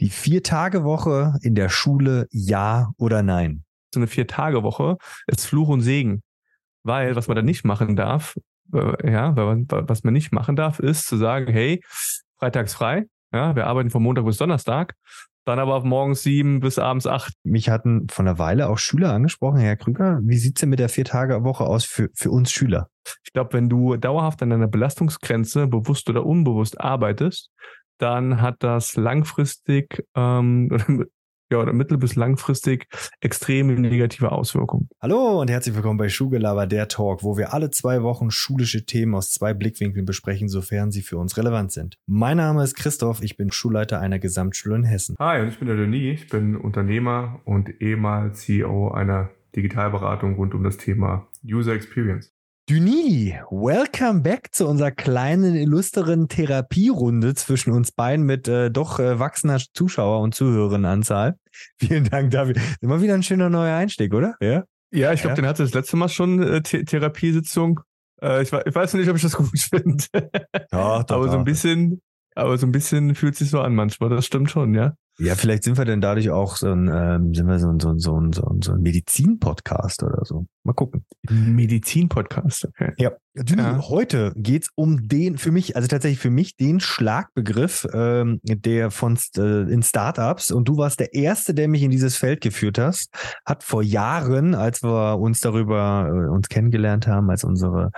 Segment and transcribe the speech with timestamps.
[0.00, 3.64] Die Vier-Tage-Woche in der Schule, ja oder nein?
[3.94, 6.22] So eine Vier-Tage-Woche ist Fluch und Segen.
[6.82, 8.36] Weil, was man da nicht machen darf,
[8.72, 11.82] äh, ja, was man nicht machen darf, ist zu sagen, hey,
[12.38, 14.94] freitags frei, ja, wir arbeiten von Montag bis Donnerstag,
[15.46, 17.32] dann aber von morgens sieben bis abends acht.
[17.44, 20.20] Mich hatten von einer Weile auch Schüler angesprochen, Herr Krüger.
[20.22, 22.88] Wie sieht's denn mit der Vier-Tage-Woche aus für, für uns Schüler?
[23.24, 27.50] Ich glaube, wenn du dauerhaft an deiner Belastungsgrenze bewusst oder unbewusst arbeitest,
[27.98, 30.68] dann hat das langfristig ähm,
[31.50, 32.86] ja, oder mittel- bis langfristig
[33.20, 34.88] extrem negative Auswirkungen.
[35.00, 39.14] Hallo und herzlich willkommen bei Schulgelaber, der Talk, wo wir alle zwei Wochen schulische Themen
[39.14, 41.96] aus zwei Blickwinkeln besprechen, sofern sie für uns relevant sind.
[42.06, 45.16] Mein Name ist Christoph, ich bin Schulleiter einer Gesamtschule in Hessen.
[45.18, 50.54] Hi, und ich bin der Denis, ich bin Unternehmer und ehemals CEO einer Digitalberatung rund
[50.54, 52.35] um das Thema User Experience.
[52.68, 59.20] Duni, welcome back zu unserer kleinen, illustren Therapierunde zwischen uns beiden mit äh, doch äh,
[59.20, 61.38] wachsender Zuschauer- und Zuhörerinnenanzahl.
[61.78, 62.56] Vielen Dank dafür.
[62.80, 64.34] Immer wieder ein schöner neuer Einstieg, oder?
[64.40, 65.42] Ja, ja ich glaube, ja.
[65.42, 67.82] den hatte das letzte Mal schon äh, Th Therapiesitzung.
[68.20, 70.04] Äh, ich, ich, weiß nicht, ob ich das gut finde.
[70.72, 72.02] Ja, doch, aber so ein bisschen,
[72.34, 74.10] aber so ein bisschen fühlt sich so an manchmal.
[74.10, 74.94] Das stimmt schon, ja.
[75.18, 77.88] Ja, vielleicht sind wir denn dadurch auch so ein, ähm, sind wir so ein, so
[77.90, 80.46] ein, so ein, so ein, so ein Medizin-Podcast oder so.
[80.62, 81.06] Mal gucken.
[81.30, 82.92] Medizin-Podcast, okay.
[82.98, 83.12] Ja.
[83.34, 83.88] ja.
[83.88, 89.18] Heute geht's um den, für mich, also tatsächlich für mich den Schlagbegriff, ähm, der von
[89.38, 93.10] äh, in Startups und du warst der Erste, der mich in dieses Feld geführt hast,
[93.46, 97.90] hat vor Jahren, als wir uns darüber äh, uns kennengelernt haben, als unsere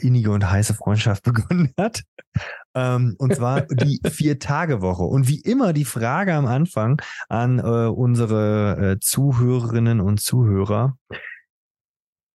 [0.00, 2.02] innige und heiße Freundschaft begonnen hat.
[2.74, 5.02] Ähm, und zwar die Vier-Tage-Woche.
[5.02, 10.96] Und wie immer die Frage am Anfang an äh, unsere äh, Zuhörerinnen und Zuhörer.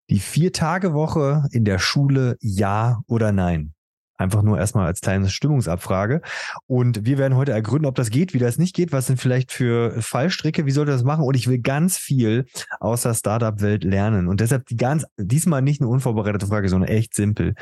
[0.09, 3.73] Die Vier-Tage-Woche in der Schule, ja oder nein?
[4.17, 6.21] Einfach nur erstmal als kleine Stimmungsabfrage.
[6.65, 9.51] Und wir werden heute ergründen, ob das geht, wie das nicht geht, was sind vielleicht
[9.51, 11.23] für Fallstricke, wie sollte das machen?
[11.23, 12.45] Und ich will ganz viel
[12.79, 14.27] aus der Startup-Welt lernen.
[14.27, 17.53] Und deshalb die ganz, diesmal nicht eine unvorbereitete Frage, sondern echt simpel.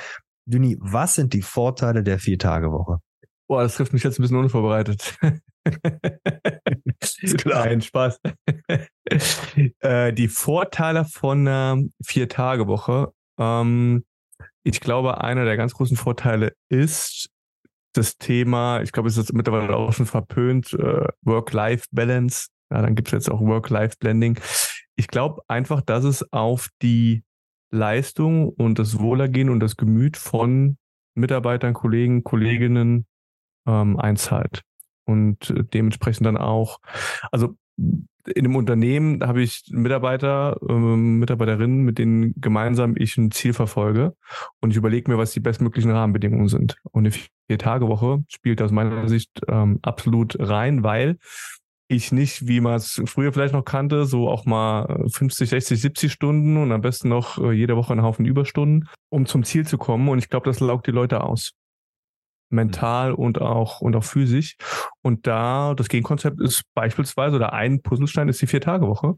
[0.46, 3.00] Duni, was sind die Vorteile der Vier-Tage-Woche?
[3.48, 5.18] Boah, das trifft mich jetzt ein bisschen unvorbereitet.
[7.22, 7.66] ist klar.
[7.66, 8.20] Nein, Spaß.
[9.80, 13.12] äh, die Vorteile von einer Vier-Tage-Woche.
[13.38, 14.06] Ähm,
[14.66, 17.30] ich glaube, einer der ganz großen Vorteile ist
[17.94, 22.48] das Thema, ich glaube, es ist mittlerweile auch schon verpönt, äh, Work-Life-Balance.
[22.72, 24.40] Ja, dann gibt es jetzt auch Work-Life-Blending.
[24.96, 27.24] Ich glaube einfach, dass es auf die
[27.72, 30.78] Leistung und das Wohlergehen und das Gemüt von
[31.14, 33.06] Mitarbeitern, Kollegen, Kolleginnen
[33.68, 34.64] ähm, einzahlt.
[35.06, 36.80] Und äh, dementsprechend dann auch,
[37.32, 37.56] also
[38.28, 44.16] in einem Unternehmen habe ich Mitarbeiter, äh, Mitarbeiterinnen, mit denen gemeinsam ich ein Ziel verfolge
[44.62, 46.78] und ich überlege mir, was die bestmöglichen Rahmenbedingungen sind.
[46.92, 51.18] Und eine Vier-Tage-Woche spielt aus meiner Sicht ähm, absolut rein, weil
[51.88, 56.12] ich nicht, wie man es früher vielleicht noch kannte, so auch mal 50, 60, 70
[56.12, 59.78] Stunden und am besten noch äh, jede Woche einen Haufen Überstunden, um zum Ziel zu
[59.78, 60.10] kommen.
[60.10, 61.54] Und ich glaube, das laugt die Leute aus
[62.56, 64.56] mental und auch und auch physisch.
[65.02, 69.16] Und da das Gegenkonzept ist beispielsweise oder ein Puzzlestein ist die Vier-Tage-Woche,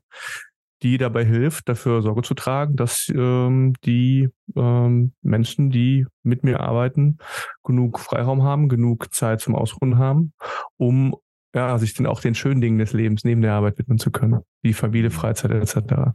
[0.84, 6.60] die dabei hilft, dafür Sorge zu tragen, dass ähm, die ähm, Menschen, die mit mir
[6.60, 7.18] arbeiten,
[7.64, 10.34] genug Freiraum haben, genug Zeit zum Ausruhen haben,
[10.78, 11.16] um
[11.56, 14.42] ja, sich dann auch den schönen Dingen des Lebens neben der Arbeit widmen zu können,
[14.62, 16.12] wie Familie, Freizeit etc.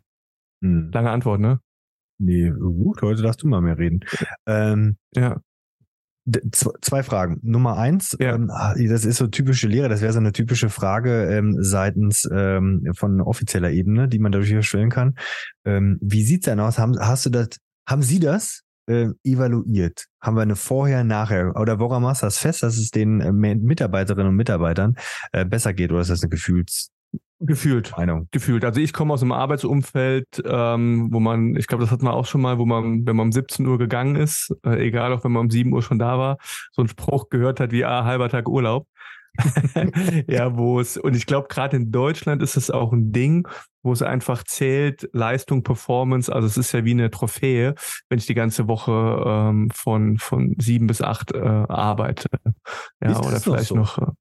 [0.62, 0.90] Hm.
[0.92, 1.60] Lange Antwort, ne?
[2.18, 4.00] Nee, gut, heute darfst du mal mehr reden.
[4.46, 5.40] Ähm, ja
[6.80, 7.40] zwei Fragen.
[7.42, 8.34] Nummer eins, ja.
[8.34, 12.28] ähm, ah, das ist so typische Lehre, das wäre so eine typische Frage ähm, seitens
[12.32, 15.14] ähm, von offizieller Ebene, die man dadurch stellen kann.
[15.64, 16.78] Ähm, wie sieht's denn aus?
[16.78, 17.48] Haben, hast du das,
[17.88, 20.06] haben Sie das äh, evaluiert?
[20.20, 21.56] Haben wir eine Vorher, Nachher?
[21.56, 24.94] Oder woran machst du das fest, dass es den äh, Mitarbeiterinnen und Mitarbeitern
[25.32, 25.90] äh, besser geht?
[25.90, 26.90] Oder ist das eine Gefühls
[27.44, 27.92] Gefühlt.
[27.96, 28.28] Meinung.
[28.30, 28.64] Gefühlt.
[28.64, 32.26] Also ich komme aus einem Arbeitsumfeld, ähm, wo man, ich glaube, das hat man auch
[32.26, 35.32] schon mal, wo man, wenn man um 17 Uhr gegangen ist, äh, egal auch wenn
[35.32, 36.38] man um 7 Uhr schon da war,
[36.70, 38.86] so einen Spruch gehört hat wie, ah, halber Tag Urlaub.
[40.28, 43.48] ja, wo es, und ich glaube, gerade in Deutschland ist es auch ein Ding,
[43.82, 47.74] wo es einfach zählt, Leistung, Performance, also es ist ja wie eine Trophäe,
[48.08, 52.28] wenn ich die ganze Woche ähm, von, von sieben bis acht äh, arbeite.
[53.02, 53.76] Ja, oder vielleicht so?
[53.76, 53.98] noch.
[53.98, 54.12] Äh,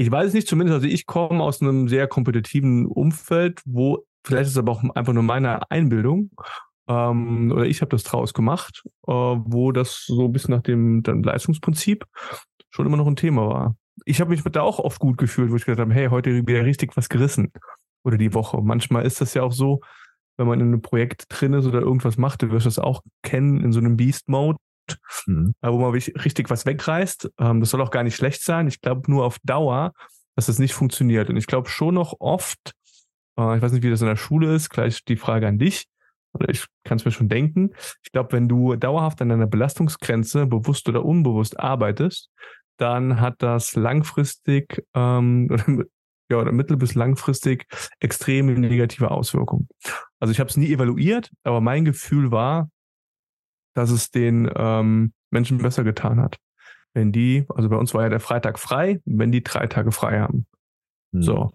[0.00, 4.46] ich weiß es nicht, zumindest, also ich komme aus einem sehr kompetitiven Umfeld, wo, vielleicht
[4.46, 6.30] ist es aber auch einfach nur meine Einbildung,
[6.88, 11.02] ähm, oder ich habe das draus gemacht, äh, wo das so ein bisschen nach dem
[11.02, 12.06] dann Leistungsprinzip
[12.70, 13.76] schon immer noch ein Thema war.
[14.06, 16.64] Ich habe mich da auch oft gut gefühlt, wo ich gesagt habe, hey, heute wieder
[16.64, 17.52] richtig was gerissen.
[18.02, 18.62] Oder die Woche.
[18.62, 19.80] Manchmal ist das ja auch so,
[20.38, 23.60] wenn man in einem Projekt drin ist oder irgendwas macht, du wirst das auch kennen
[23.62, 24.56] in so einem Beast-Mode,
[25.26, 25.54] mhm.
[25.62, 27.30] wo man richtig was wegreißt.
[27.38, 28.68] Ähm, das soll auch gar nicht schlecht sein.
[28.68, 29.92] Ich glaube nur auf Dauer,
[30.36, 31.28] dass das nicht funktioniert.
[31.30, 32.72] Und ich glaube schon noch oft,
[33.38, 35.86] äh, ich weiß nicht, wie das in der Schule ist, gleich die Frage an dich,
[36.32, 37.70] oder ich kann es mir schon denken.
[38.04, 42.30] Ich glaube, wenn du dauerhaft an deiner Belastungsgrenze bewusst oder unbewusst arbeitest,
[42.76, 45.48] dann hat das langfristig ähm,
[46.30, 47.66] ja, oder mittel- bis langfristig
[47.98, 49.68] extreme negative Auswirkungen.
[50.20, 52.70] Also ich habe es nie evaluiert, aber mein Gefühl war,
[53.74, 56.36] dass es den ähm, Menschen besser getan hat.
[56.92, 60.20] Wenn die, also bei uns war ja der Freitag frei, wenn die drei Tage frei
[60.20, 60.46] haben.
[61.12, 61.22] Hm.
[61.22, 61.50] So.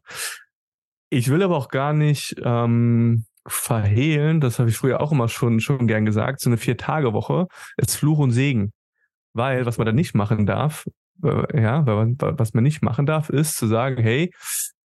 [1.10, 5.60] Ich will aber auch gar nicht ähm, verhehlen, das habe ich früher auch immer schon,
[5.60, 7.48] schon gern gesagt, so eine Vier-Tage-Woche
[7.78, 8.74] ist Fluch und Segen.
[9.34, 10.86] Weil, was man da nicht machen darf,
[11.24, 14.34] äh, ja, was man nicht machen darf, ist zu sagen, hey,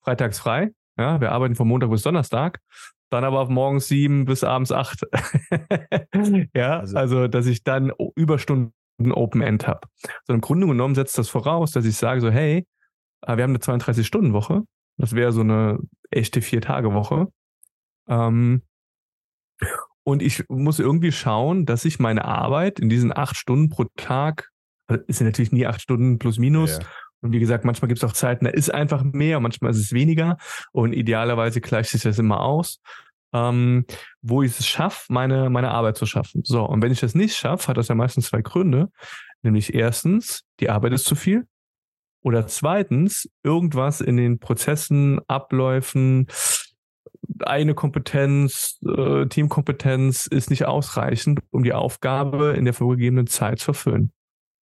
[0.03, 2.61] freitags frei, ja, wir arbeiten von Montag bis Donnerstag,
[3.11, 5.07] dann aber auf morgens sieben bis abends acht.
[6.55, 8.73] ja, also, also, dass ich dann Überstunden
[9.13, 9.89] Open End habe.
[10.27, 12.67] So im Grunde genommen setzt das voraus, dass ich sage so, hey,
[13.23, 14.63] äh, wir haben eine 32-Stunden-Woche.
[14.97, 15.79] Das wäre so eine
[16.11, 17.29] echte Vier-Tage-Woche.
[18.09, 18.63] Ähm,
[20.03, 24.51] und ich muss irgendwie schauen, dass ich meine Arbeit in diesen acht Stunden pro Tag
[24.91, 26.79] also ist ja natürlich nie acht Stunden plus minus.
[26.79, 26.87] Ja.
[27.21, 29.93] Und wie gesagt, manchmal gibt es auch Zeiten, da ist einfach mehr, manchmal ist es
[29.93, 30.39] weniger.
[30.73, 32.81] Und idealerweise gleicht sich das immer aus.
[33.33, 33.85] Ähm,
[34.23, 36.43] wo ich es schaffe, meine, meine Arbeit zu schaffen.
[36.45, 38.89] So, und wenn ich das nicht schaffe, hat das ja meistens zwei Gründe.
[39.43, 41.47] Nämlich erstens, die Arbeit ist zu viel.
[42.23, 46.27] Oder zweitens, irgendwas in den Prozessen, Abläufen,
[47.41, 53.71] eine Kompetenz, äh, Teamkompetenz ist nicht ausreichend, um die Aufgabe in der vorgegebenen Zeit zu
[53.71, 54.13] erfüllen.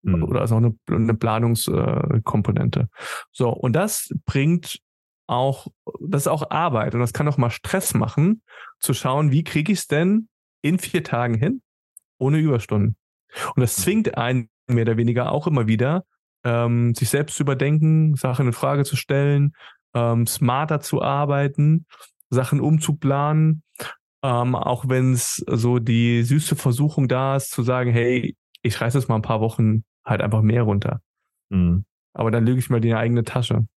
[0.03, 0.23] Mhm.
[0.23, 2.89] Oder ist auch eine, eine Planungskomponente.
[3.31, 4.79] so, und das bringt
[5.27, 5.67] auch,
[6.01, 8.43] das ist auch Arbeit und das kann auch mal Stress machen,
[8.79, 10.27] zu schauen, wie kriege ich es denn
[10.61, 11.61] in vier Tagen hin,
[12.17, 12.97] ohne Überstunden.
[13.55, 13.81] Und das mhm.
[13.83, 16.05] zwingt einen mehr oder weniger auch immer wieder,
[16.43, 19.53] ähm, sich selbst zu überdenken, Sachen in Frage zu stellen,
[19.93, 21.85] ähm, smarter zu arbeiten,
[22.29, 23.63] Sachen umzuplanen,
[24.23, 28.97] ähm, auch wenn es so die süße Versuchung da ist, zu sagen, hey, ich reiße
[28.97, 31.01] es mal ein paar Wochen halt einfach mehr runter.
[31.49, 31.85] Mhm.
[32.13, 33.67] Aber dann lüge ich mal die eigene Tasche.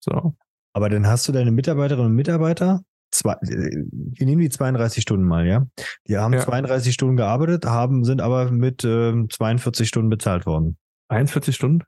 [0.00, 0.34] So.
[0.72, 5.46] Aber dann hast du deine Mitarbeiterinnen und Mitarbeiter, zwei, wir nehmen die 32 Stunden mal,
[5.46, 5.66] ja?
[6.06, 6.40] Die haben ja.
[6.40, 10.78] 32 Stunden gearbeitet, haben, sind aber mit äh, 42 Stunden bezahlt worden.
[11.08, 11.84] 41 Stunden?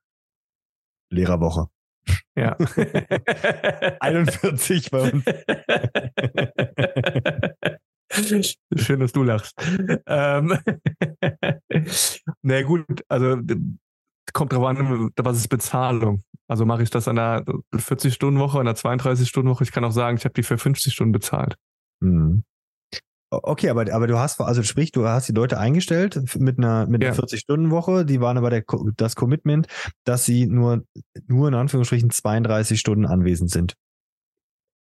[1.10, 1.66] Lehrerwoche.
[2.34, 2.56] Ja.
[4.00, 5.24] 41 bei uns.
[8.76, 9.54] Schön, dass du lachst.
[10.06, 10.58] Ähm,
[12.42, 13.38] na gut, also
[14.32, 16.24] kommt drauf an, was ist Bezahlung.
[16.48, 17.42] Also mache ich das an einer
[17.74, 19.64] 40-Stunden-Woche, an einer 32-Stunden-Woche.
[19.64, 21.56] Ich kann auch sagen, ich habe die für 50 Stunden bezahlt.
[22.00, 22.44] Mhm.
[23.30, 27.02] Okay, aber, aber du hast, also sprich, du hast die Leute eingestellt mit einer, mit
[27.02, 27.18] einer ja.
[27.18, 28.04] 40-Stunden-Woche.
[28.04, 28.64] Die waren aber der,
[28.96, 29.68] das Commitment,
[30.04, 30.84] dass sie nur,
[31.26, 33.74] nur in Anführungsstrichen 32 Stunden anwesend sind.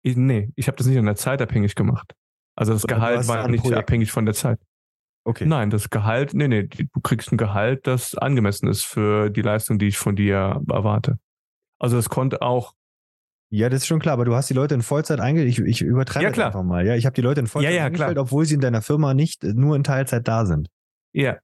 [0.04, 2.14] Nee, ich habe das nicht an der Zeit abhängig gemacht.
[2.56, 3.80] Also das Gehalt war nicht Projekt.
[3.80, 4.60] abhängig von der Zeit.
[5.24, 5.46] Okay.
[5.46, 9.78] Nein, das Gehalt, nee, nee, du kriegst ein Gehalt, das angemessen ist für die Leistung,
[9.78, 11.20] die ich von dir erwarte.
[11.80, 12.74] Also es konnte auch.
[13.52, 15.68] Ja, das ist schon klar, aber du hast die Leute in Vollzeit eingestellt.
[15.68, 16.48] Ich, ich übertreibe ja, klar.
[16.48, 16.86] einfach mal.
[16.88, 18.24] Ja, ich habe die Leute in Vollzeit ja, ja, eingestellt, klar.
[18.24, 20.70] obwohl sie in deiner Firma nicht nur in Teilzeit da sind.
[21.14, 21.38] Ja.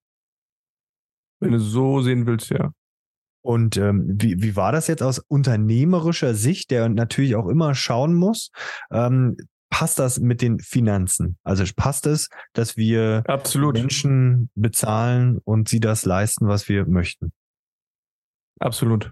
[1.39, 2.71] Wenn du so sehen willst, ja.
[3.41, 8.13] Und ähm, wie, wie war das jetzt aus unternehmerischer Sicht, der natürlich auch immer schauen
[8.13, 8.51] muss?
[8.91, 9.37] Ähm,
[9.69, 11.37] passt das mit den Finanzen?
[11.43, 13.75] Also passt es, dass wir Absolut.
[13.75, 17.31] Menschen bezahlen und sie das leisten, was wir möchten?
[18.59, 19.11] Absolut.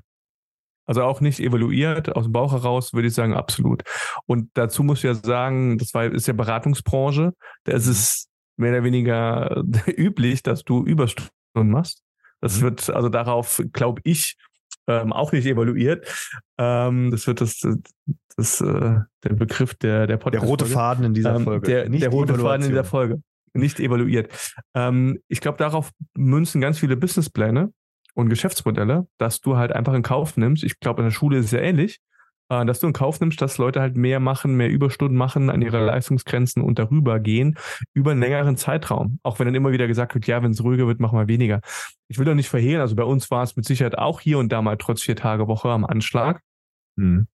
[0.88, 3.84] Also auch nicht evaluiert, aus dem Bauch heraus würde ich sagen, absolut.
[4.28, 7.34] Und dazu muss ich ja sagen, das war, ist ja Beratungsbranche,
[7.64, 7.92] da ist mhm.
[7.92, 12.04] es mehr oder weniger üblich, dass du Überstunden machst.
[12.40, 12.62] Das mhm.
[12.64, 14.38] wird, also darauf, glaube ich,
[14.88, 16.08] ähm, auch nicht evaluiert.
[16.58, 17.66] Ähm, das wird das,
[18.38, 20.44] das, äh, der Begriff der, der Podcast.
[20.44, 21.68] Der rote Faden in dieser ähm, Folge.
[21.68, 23.22] Der, der rote Faden in dieser Folge.
[23.54, 24.32] Nicht evaluiert.
[24.74, 27.72] Ähm, ich glaube, darauf münzen ganz viele Businesspläne
[28.14, 30.64] und Geschäftsmodelle, dass du halt einfach in Kauf nimmst.
[30.64, 32.00] Ich glaube, in der Schule ist es ja ähnlich äh,
[32.50, 35.84] dass du in Kauf nimmst, dass Leute halt mehr machen, mehr Überstunden machen, an ihre
[35.84, 37.58] Leistungsgrenzen und darüber gehen,
[37.94, 39.20] über einen längeren Zeitraum.
[39.24, 41.62] Auch wenn dann immer wieder gesagt wird, ja, wenn es ruhiger wird, mach mal weniger.
[42.08, 44.52] Ich will doch nicht verhehlen, also bei uns war es mit Sicherheit auch hier und
[44.52, 46.42] da mal trotz vier Tage Woche am Anschlag.
[46.96, 47.28] Mhm.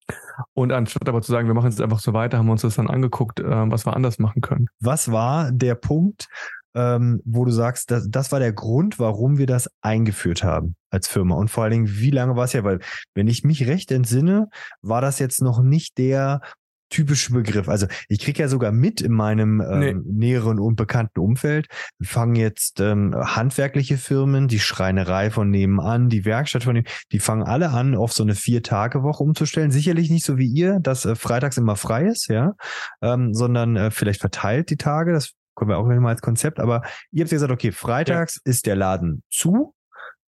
[0.54, 2.76] Und anstatt aber zu sagen, wir machen es einfach so weiter, haben wir uns das
[2.76, 4.68] dann angeguckt, äh, was wir anders machen können.
[4.80, 6.28] Was war der Punkt,
[6.76, 11.08] ähm, wo du sagst, das, das war der Grund, warum wir das eingeführt haben als
[11.08, 11.36] Firma.
[11.36, 12.64] Und vor allen Dingen, wie lange war es ja?
[12.64, 12.80] Weil,
[13.14, 14.50] wenn ich mich recht entsinne,
[14.82, 16.42] war das jetzt noch nicht der
[16.92, 17.68] typische Begriff.
[17.68, 19.96] Also ich kriege ja sogar mit in meinem ähm, nee.
[20.28, 21.68] näheren und bekannten Umfeld,
[22.02, 27.44] fangen jetzt ähm, handwerkliche Firmen, die Schreinerei von nebenan, die Werkstatt von nebenan, die fangen
[27.44, 29.72] alle an, auf so eine Vier-Tage-Woche umzustellen.
[29.72, 32.54] Sicherlich nicht so wie ihr, dass äh, freitags immer frei ist, ja,
[33.02, 35.14] ähm, sondern äh, vielleicht verteilt die Tage.
[35.14, 36.60] Das kommen wir auch gleich mal als Konzept.
[36.60, 36.82] Aber
[37.12, 38.50] ihr habt gesagt, okay, freitags ja.
[38.50, 39.74] ist der Laden zu.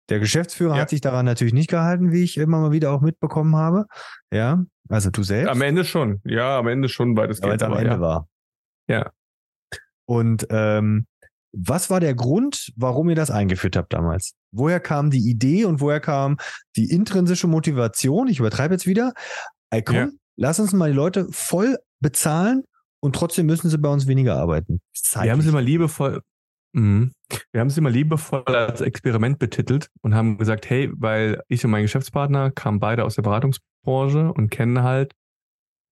[0.10, 0.82] Der Geschäftsführer ja.
[0.82, 3.86] hat sich daran natürlich nicht gehalten, wie ich immer mal wieder auch mitbekommen habe.
[4.34, 5.50] Ja, also du selbst?
[5.50, 6.20] Am Ende schon.
[6.26, 8.02] Ja, am Ende schon, weil das es am Ende ja.
[8.02, 8.28] war.
[8.88, 9.12] Ja.
[10.06, 11.06] Und ähm,
[11.54, 14.34] was war der Grund, warum ihr das eingeführt habt damals?
[14.52, 16.38] Woher kam die Idee und woher kam
[16.76, 18.28] die intrinsische Motivation?
[18.28, 19.14] Ich übertreibe jetzt wieder.
[19.86, 20.10] Komm, ja.
[20.36, 22.64] lass uns mal die Leute voll bezahlen
[23.02, 24.80] und trotzdem müssen sie bei uns weniger arbeiten.
[24.94, 25.28] Zeitlich.
[25.28, 26.22] Wir haben sie mal liebevoll,
[26.74, 27.12] Mhm.
[27.52, 31.72] Wir haben es immer liebevoll als Experiment betitelt und haben gesagt, hey, weil ich und
[31.72, 35.14] mein Geschäftspartner kamen beide aus der Beratungsbranche und kennen halt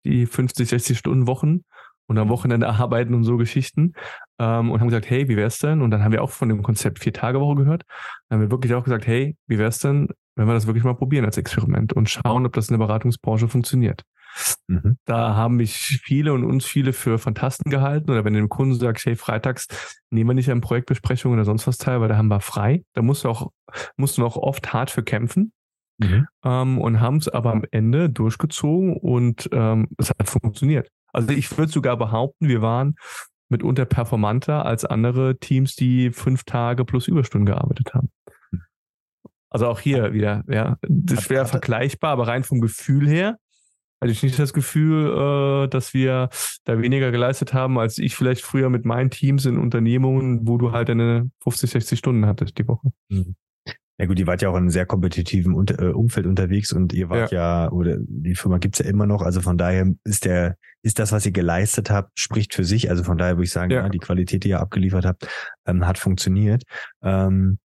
[0.06, 1.62] die 50, 60 Stunden Wochen
[2.08, 3.94] und am Wochenende arbeiten und so Geschichten
[4.40, 5.82] ähm, und haben gesagt, hey, wie wär's denn?
[5.82, 7.84] Und dann haben wir auch von dem Konzept Vier-Tage-Woche gehört.
[8.28, 10.96] Dann haben wir wirklich auch gesagt, hey, wie wär's denn, wenn wir das wirklich mal
[10.96, 14.04] probieren als Experiment und schauen, ob das in der Beratungsbranche funktioniert.
[14.68, 14.98] Mhm.
[15.06, 18.12] Da haben mich viele und uns viele für Fantasten gehalten.
[18.12, 19.68] Oder wenn du dem Kunden sagst, hey, freitags
[20.10, 22.84] nehmen wir nicht an Projektbesprechungen oder sonst was teil, weil da haben wir frei.
[22.94, 23.52] Da musst du auch,
[23.98, 25.54] musst du auch oft hart für kämpfen.
[26.00, 26.28] Mhm.
[26.44, 30.90] Ähm, und haben es aber am Ende durchgezogen und ähm, es hat funktioniert.
[31.12, 32.96] Also ich würde sogar behaupten, wir waren
[33.50, 38.10] mitunter performanter als andere Teams, die fünf Tage plus Überstunden gearbeitet haben.
[39.50, 43.38] Also auch hier wieder, ja, das schwer vergleichbar, aber rein vom Gefühl her
[44.04, 46.30] hatte ich nicht das Gefühl, äh, dass wir
[46.66, 50.74] da weniger geleistet haben, als ich vielleicht früher mit meinen Teams in Unternehmungen, wo du
[50.74, 52.92] halt eine 50, 60 Stunden hattest die Woche.
[53.10, 53.36] Mhm.
[53.98, 57.10] Ja gut, ihr wart ja auch in einem sehr kompetitiven äh, Umfeld unterwegs und ihr
[57.10, 60.58] wart ja, ja oder die Firma gibt's ja immer noch, also von daher ist der,
[60.82, 62.90] ist das, was ihr geleistet habt, spricht für sich.
[62.90, 63.84] Also von daher würde ich sagen, ja.
[63.84, 65.28] ja die Qualität, die ihr abgeliefert habt,
[65.66, 66.64] ähm, hat funktioniert.
[67.02, 67.60] Ähm,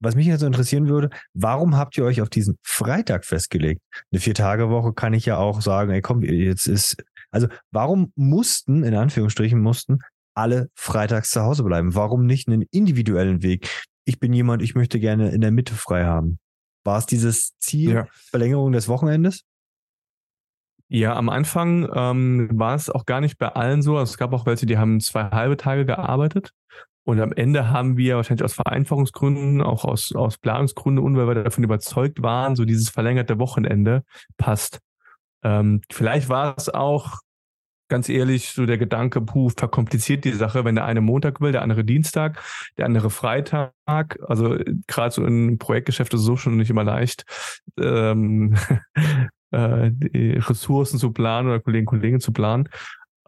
[0.00, 3.82] was mich jetzt so interessieren würde, warum habt ihr euch auf diesen Freitag festgelegt?
[4.10, 8.94] Eine Vier-Tage-Woche kann ich ja auch sagen, ey komm, jetzt ist, also warum mussten, in
[8.94, 9.98] Anführungsstrichen mussten,
[10.34, 11.94] alle freitags zu Hause bleiben?
[11.94, 13.68] Warum nicht einen individuellen Weg?
[14.04, 16.38] Ich bin jemand, ich möchte gerne in der Mitte frei haben.
[16.84, 18.06] War es dieses Ziel, ja.
[18.10, 19.42] Verlängerung des Wochenendes?
[20.88, 23.96] Ja, am Anfang ähm, war es auch gar nicht bei allen so.
[23.96, 26.52] Also es gab auch welche, die haben zwei halbe Tage gearbeitet.
[27.04, 31.42] Und am Ende haben wir wahrscheinlich aus Vereinfachungsgründen, auch aus, aus Planungsgründen und weil wir
[31.42, 34.04] davon überzeugt waren, so dieses verlängerte Wochenende
[34.36, 34.80] passt.
[35.42, 37.18] Ähm, vielleicht war es auch
[37.90, 41.62] ganz ehrlich so der Gedanke, puh, verkompliziert die Sache, wenn der eine Montag will, der
[41.62, 42.42] andere Dienstag,
[42.78, 43.72] der andere Freitag.
[44.26, 47.24] Also gerade so in Projektgeschäfte so schon nicht immer leicht,
[47.78, 48.56] ähm,
[49.50, 52.68] äh, Ressourcen zu planen oder Kollegen, Kollegen zu planen.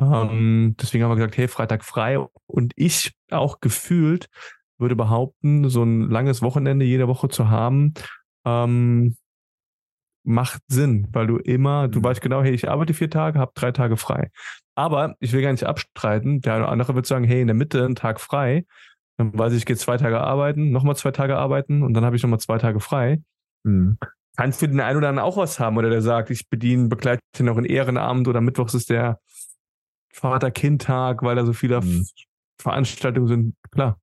[0.00, 2.18] Ähm, deswegen haben wir gesagt, hey, Freitag frei.
[2.46, 4.28] Und ich auch gefühlt
[4.78, 7.94] würde behaupten, so ein langes Wochenende jede Woche zu haben,
[8.44, 9.16] ähm,
[10.25, 12.04] macht Sinn, weil du immer, du mhm.
[12.04, 14.30] weißt genau, hey, ich arbeite vier Tage, habe drei Tage frei.
[14.75, 17.54] Aber ich will gar nicht abstreiten, der eine oder andere wird sagen, hey, in der
[17.54, 18.64] Mitte einen Tag frei,
[19.16, 22.16] dann weiß ich, ich gehe zwei Tage arbeiten, nochmal zwei Tage arbeiten und dann habe
[22.16, 23.20] ich nochmal zwei Tage frei.
[23.64, 23.99] Mhm.
[24.37, 27.20] Kann für den einen oder anderen auch was haben, oder der sagt, ich bediene, begleite
[27.40, 29.18] noch in Ehrenamt oder Mittwochs ist der
[30.12, 32.07] Vater-Kind-Tag, weil da so viele mhm.
[32.61, 33.54] Veranstaltungen sind.
[33.71, 33.99] Klar.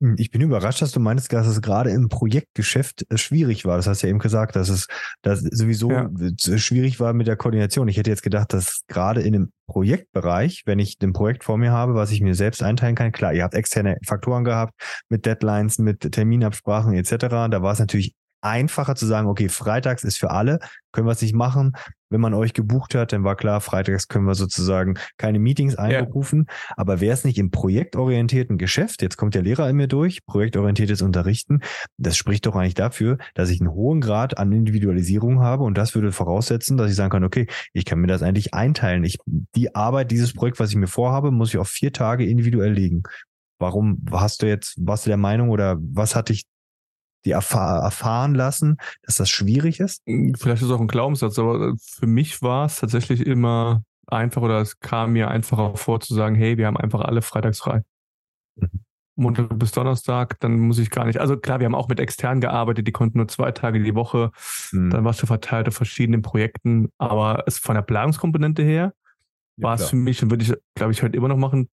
[0.00, 3.76] Hm, ich bin überrascht, dass du meinst, dass es gerade im Projektgeschäft äh, schwierig war.
[3.76, 4.86] Das hast du ja eben gesagt, dass es
[5.22, 6.08] dass sowieso ja.
[6.56, 7.88] schwierig war mit der Koordination.
[7.88, 11.72] Ich hätte jetzt gedacht, dass gerade in dem Projektbereich, wenn ich ein Projekt vor mir
[11.72, 14.74] habe, was ich mir selbst einteilen kann, klar, ihr habt externe Faktoren gehabt
[15.08, 17.26] mit Deadlines, mit Terminabsprachen etc.
[17.50, 20.58] Da war es natürlich einfacher zu sagen, okay, freitags ist für alle,
[20.92, 21.72] können wir es nicht machen.
[22.10, 26.46] Wenn man euch gebucht hat, dann war klar, freitags können wir sozusagen keine Meetings einberufen.
[26.48, 26.74] Ja.
[26.78, 31.02] Aber wäre es nicht im projektorientierten Geschäft, jetzt kommt der Lehrer in mir durch, projektorientiertes
[31.02, 31.60] Unterrichten,
[31.98, 35.94] das spricht doch eigentlich dafür, dass ich einen hohen Grad an Individualisierung habe und das
[35.94, 39.04] würde voraussetzen, dass ich sagen kann, okay, ich kann mir das eigentlich einteilen.
[39.04, 42.72] Ich, die Arbeit, dieses Projekt, was ich mir vorhabe, muss ich auf vier Tage individuell
[42.72, 43.02] legen.
[43.58, 46.44] Warum hast du jetzt, warst du der Meinung oder was hat dich
[47.24, 50.02] die erfahr erfahren lassen, dass das schwierig ist?
[50.06, 53.82] Hm, vielleicht ist es auch ein Glaubenssatz, aber äh, für mich war es tatsächlich immer
[54.06, 57.60] einfach oder es kam mir einfacher vor zu sagen, hey, wir haben einfach alle freitags
[57.60, 57.82] frei.
[58.56, 58.84] Mhm.
[59.18, 61.18] Montag bis Donnerstag, dann muss ich gar nicht.
[61.18, 64.30] Also klar, wir haben auch mit extern gearbeitet, die konnten nur zwei Tage die Woche.
[64.70, 64.90] Mhm.
[64.90, 66.88] Dann warst du verteilt auf verschiedenen Projekten.
[66.98, 68.94] Aber es von der Planungskomponente her
[69.56, 71.68] ja, war es für mich und würde ich, glaube ich, heute immer noch machen,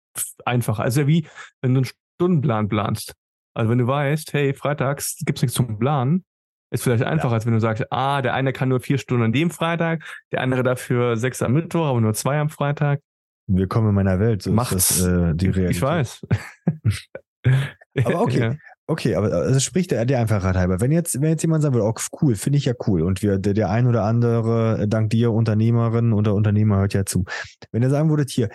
[0.44, 0.82] einfacher.
[0.82, 1.26] Also wie,
[1.62, 3.14] wenn du einen Stundenplan planst.
[3.54, 6.25] Also wenn du weißt, hey, freitags gibt's nichts zum Planen,
[6.71, 7.35] Ist vielleicht einfacher, ja.
[7.35, 10.40] als wenn du sagst, ah, der eine kann nur vier Stunden an dem Freitag, der
[10.40, 13.00] andere dafür sechs am Mittwoch, aber nur zwei am Freitag.
[13.49, 14.42] Willkommen in meiner Welt.
[14.42, 14.99] So Macht's.
[14.99, 15.76] Das, äh, die Realität.
[15.76, 16.26] Ich weiß.
[18.04, 18.40] aber okay.
[18.40, 18.57] Ja.
[18.90, 20.80] Okay, aber es also spricht der, der Einfachheit halber.
[20.80, 23.38] Wenn jetzt, wenn jetzt jemand sagen würde, oh, cool, finde ich ja cool und wir,
[23.38, 27.25] der, der ein oder andere, dank dir, Unternehmerin oder Unternehmer hört ja zu.
[27.71, 28.49] Wenn er sagen würde, hier,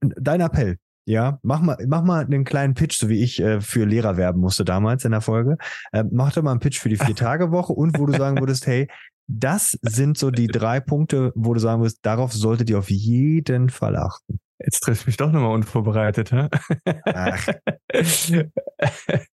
[0.00, 3.84] dein Appell, ja, mach mal, mach mal einen kleinen Pitch, so wie ich äh, für
[3.84, 5.56] Lehrer werben musste damals in der Folge.
[5.92, 8.88] Äh, mach doch mal einen Pitch für die Vier-Tage-Woche und wo du sagen würdest, hey,
[9.26, 13.70] das sind so die drei Punkte, wo du sagen würdest, darauf solltet ihr auf jeden
[13.70, 14.38] Fall achten.
[14.58, 16.48] Jetzt trifft mich doch nochmal unvorbereitet, hä?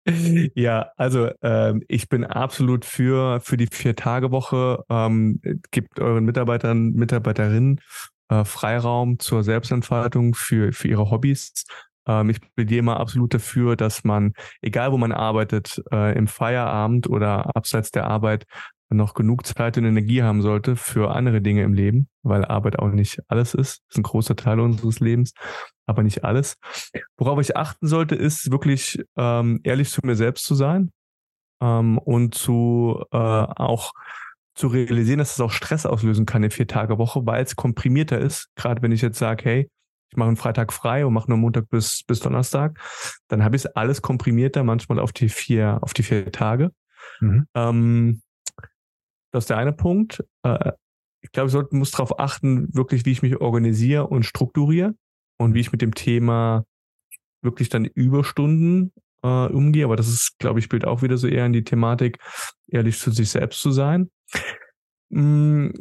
[0.54, 4.84] Ja, also ähm, ich bin absolut für, für die Vier-Tage-Woche.
[4.90, 5.40] Ähm,
[5.70, 7.80] gibt euren Mitarbeitern, Mitarbeiterinnen
[8.28, 11.64] äh, Freiraum zur Selbstentfaltung für, für ihre Hobbys.
[12.06, 17.08] Ähm, ich plädiere immer absolut dafür, dass man, egal wo man arbeitet, äh, im Feierabend
[17.08, 18.44] oder abseits der Arbeit
[18.90, 22.90] noch genug Zeit und Energie haben sollte für andere Dinge im Leben, weil Arbeit auch
[22.90, 23.80] nicht alles ist.
[23.80, 25.32] Das ist ein großer Teil unseres Lebens,
[25.86, 26.56] aber nicht alles.
[27.16, 30.92] Worauf ich achten sollte, ist wirklich ähm, ehrlich zu mir selbst zu sein
[31.60, 33.92] ähm, und zu äh, auch
[34.54, 38.18] zu realisieren, dass es auch Stress auslösen kann in vier Tage Woche, weil es komprimierter
[38.18, 38.48] ist.
[38.54, 39.70] Gerade wenn ich jetzt sage, hey,
[40.10, 42.78] ich mache einen Freitag frei und mache nur Montag bis, bis Donnerstag,
[43.28, 46.70] dann habe ich es alles komprimierter, manchmal auf die vier, auf die vier Tage.
[47.20, 47.46] Mhm.
[47.54, 48.22] Ähm,
[49.32, 50.24] das ist der eine Punkt.
[50.44, 50.72] Äh,
[51.20, 54.94] ich glaube, ich sollte, muss darauf achten, wirklich, wie ich mich organisiere und strukturiere
[55.38, 56.64] und wie ich mit dem Thema
[57.42, 58.92] wirklich dann Überstunden
[59.22, 59.84] äh, umgehe.
[59.84, 62.18] Aber das ist, glaube ich, spielt auch wieder so eher in die Thematik,
[62.68, 64.10] ehrlich zu sich selbst zu sein.
[65.12, 65.72] Hm,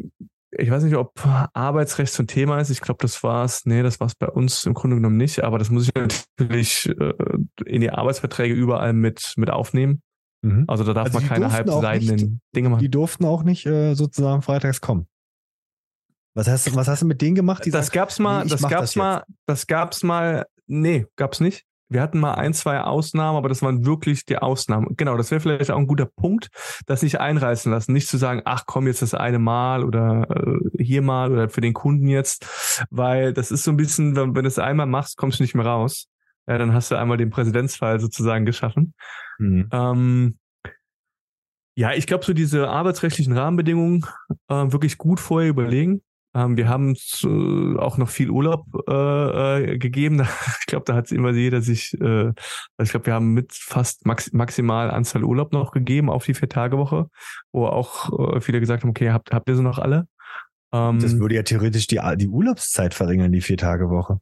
[0.52, 1.14] ich weiß nicht, ob
[1.54, 2.70] Arbeitsrecht so ein Thema ist.
[2.70, 3.66] Ich glaube, das war's.
[3.66, 5.44] Nee, das war's bei uns im Grunde genommen nicht.
[5.44, 7.14] Aber das muss ich natürlich äh,
[7.66, 10.02] in die Arbeitsverträge überall mit, mit aufnehmen.
[10.44, 10.66] Mhm.
[10.68, 12.82] Also da darf also man keine halbseidenen Dinge machen.
[12.82, 15.08] Die durften auch nicht äh, sozusagen freitags kommen.
[16.36, 17.64] Was hast, du, was hast du mit denen gemacht?
[17.66, 21.64] das sagen, gab's mal, nee, das gab's das mal, das gab's mal, nee, gab's nicht.
[21.94, 24.96] Wir hatten mal ein, zwei Ausnahmen, aber das waren wirklich die Ausnahmen.
[24.98, 26.50] Genau, das wäre vielleicht auch ein guter Punkt,
[26.88, 27.94] das nicht einreißen lassen.
[27.94, 31.62] Nicht zu sagen, ach komm, jetzt das eine Mal oder äh, hier mal oder für
[31.62, 35.18] den Kunden jetzt, weil das ist so ein bisschen, wenn, wenn du es einmal machst,
[35.18, 36.08] kommst du nicht mehr raus.
[36.48, 38.94] Ja, dann hast du einmal den Präsidentsfall sozusagen geschaffen.
[39.40, 39.70] Mhm.
[39.72, 40.38] Ähm,
[41.76, 44.06] ja, ich glaube, so diese arbeitsrechtlichen Rahmenbedingungen
[44.48, 46.02] äh, wirklich gut vorher überlegen.
[46.36, 50.22] Ähm, wir haben äh, auch noch viel Urlaub äh, äh gegeben.
[50.60, 52.30] ich glaube, da hat immer jeder sich, äh,
[52.82, 57.08] ich glaube, wir haben mit fast max maximal Anzahl Urlaub noch gegeben auf die Vier-Tage-Woche,
[57.52, 60.08] wo auch äh, viele gesagt haben, okay, habt, habt ihr sie noch alle?
[60.74, 64.20] Ähm, das würde ja theoretisch die, die Urlaubszeit verringern, die Vier-Tage-Woche.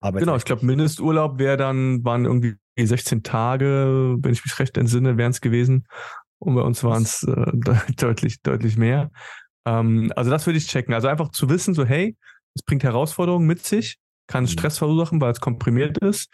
[0.00, 5.16] Genau, ich glaube, Mindesturlaub wäre dann, waren irgendwie 16 Tage, wenn ich mich recht entsinne,
[5.16, 5.86] wären es gewesen.
[6.38, 7.52] Und bei uns waren es äh,
[7.96, 9.10] deutlich, deutlich mehr.
[9.68, 10.94] Ähm, also das würde ich checken.
[10.94, 12.16] Also einfach zu wissen, so hey,
[12.54, 14.48] es bringt Herausforderungen mit sich, kann mhm.
[14.48, 16.30] Stress verursachen, weil es komprimiert ist.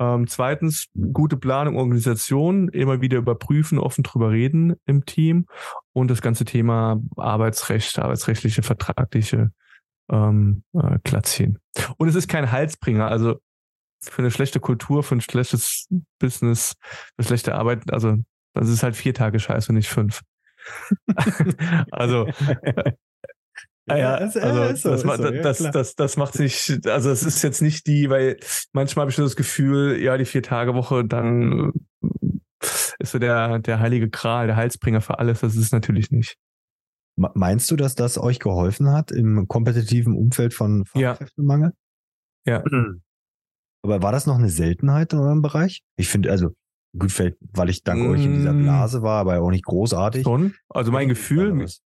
[0.00, 5.46] Ähm, zweitens, gute Planung, Organisation, immer wieder überprüfen, offen drüber reden im Team
[5.92, 9.52] und das ganze Thema Arbeitsrecht, arbeitsrechtliche, vertragliche
[10.10, 11.58] ähm, äh, glatt ziehen.
[11.96, 13.36] Und es ist kein Halsbringer, also
[14.02, 15.86] für eine schlechte Kultur, für ein schlechtes
[16.18, 16.74] Business,
[17.16, 18.16] für schlechte Arbeit, also
[18.52, 20.22] das ist halt vier Tage Scheiße nicht fünf.
[21.90, 22.26] also
[23.86, 25.02] Ah ja, also das, so, das,
[25.42, 28.38] das, das, das macht sich, also es ist jetzt nicht die, weil
[28.72, 31.72] manchmal habe ich das Gefühl, ja, die Vier-Tage-Woche, dann
[32.98, 35.40] ist so der, der heilige Kral, der Heilsbringer für alles.
[35.40, 36.36] Das ist es natürlich nicht.
[37.16, 41.72] Meinst du, dass das euch geholfen hat im kompetitiven Umfeld von Fachkräftemangel?
[42.46, 42.64] Ja.
[42.70, 42.84] ja.
[43.82, 45.82] Aber war das noch eine Seltenheit in eurem Bereich?
[45.96, 46.54] Ich finde, also
[46.96, 48.10] Gut, vielleicht, weil ich dank mmh.
[48.10, 48.62] euch in dieser mm.
[48.62, 50.22] Blase war, aber auch nicht großartig.
[50.22, 50.54] Schon.
[50.68, 51.80] Also mein Gefühl, mich,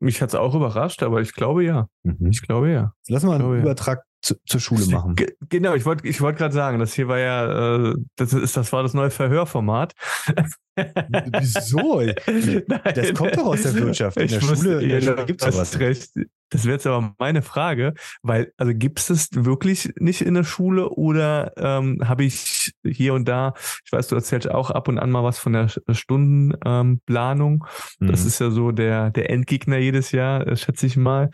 [0.00, 1.88] mich hat es auch überrascht, aber ich glaube ja.
[2.02, 2.28] Mhm.
[2.30, 2.92] Ich glaube ja.
[3.08, 5.14] Lass mal einen Übertrag zu, zur Schule machen.
[5.14, 8.56] G genau, ich wollte ich wollte gerade sagen, das hier war ja, äh, das ist,
[8.56, 9.94] das war das neue Verhörformat.
[10.76, 12.02] Wieso?
[12.94, 14.16] das kommt doch aus der Wirtschaft.
[14.18, 15.78] In der ich Schule, in der Schule gibt es sowas.
[15.78, 16.10] Recht.
[16.50, 20.44] Das wäre jetzt aber meine Frage, weil, also gibt es das wirklich nicht in der
[20.44, 24.98] Schule oder ähm, habe ich hier und da, ich weiß, du erzählst auch ab und
[24.98, 27.66] an mal was von der Stundenplanung.
[28.00, 28.26] Ähm, das mhm.
[28.28, 31.30] ist ja so der, der Endgegner jedes Jahr, äh, schätze ich mal.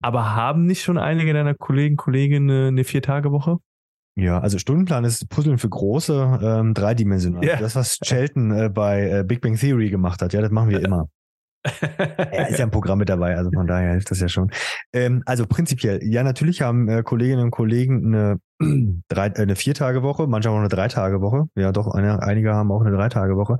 [0.00, 3.58] Aber haben nicht schon einige deiner Kollegen, Kolleginnen eine, eine Vier-Tage-Woche?
[4.18, 7.44] Ja, also Stundenplan ist Puzzeln für große, ähm, dreidimensional.
[7.44, 7.56] Ja.
[7.56, 10.84] Das, was Shelton äh, bei äh, Big Bang Theory gemacht hat, ja, das machen wir
[10.84, 11.08] immer.
[11.64, 14.50] er ist ja ein Programm mit dabei, also von daher hilft das ja schon.
[14.92, 18.40] Ähm, also prinzipiell, ja, natürlich haben äh, Kolleginnen und Kollegen eine,
[19.08, 21.44] drei, äh, eine Vier-Tage-Woche, manche haben auch eine Drei-Tage-Woche.
[21.54, 23.58] Ja, doch, eine, einige haben auch eine Drei-Tage-Woche.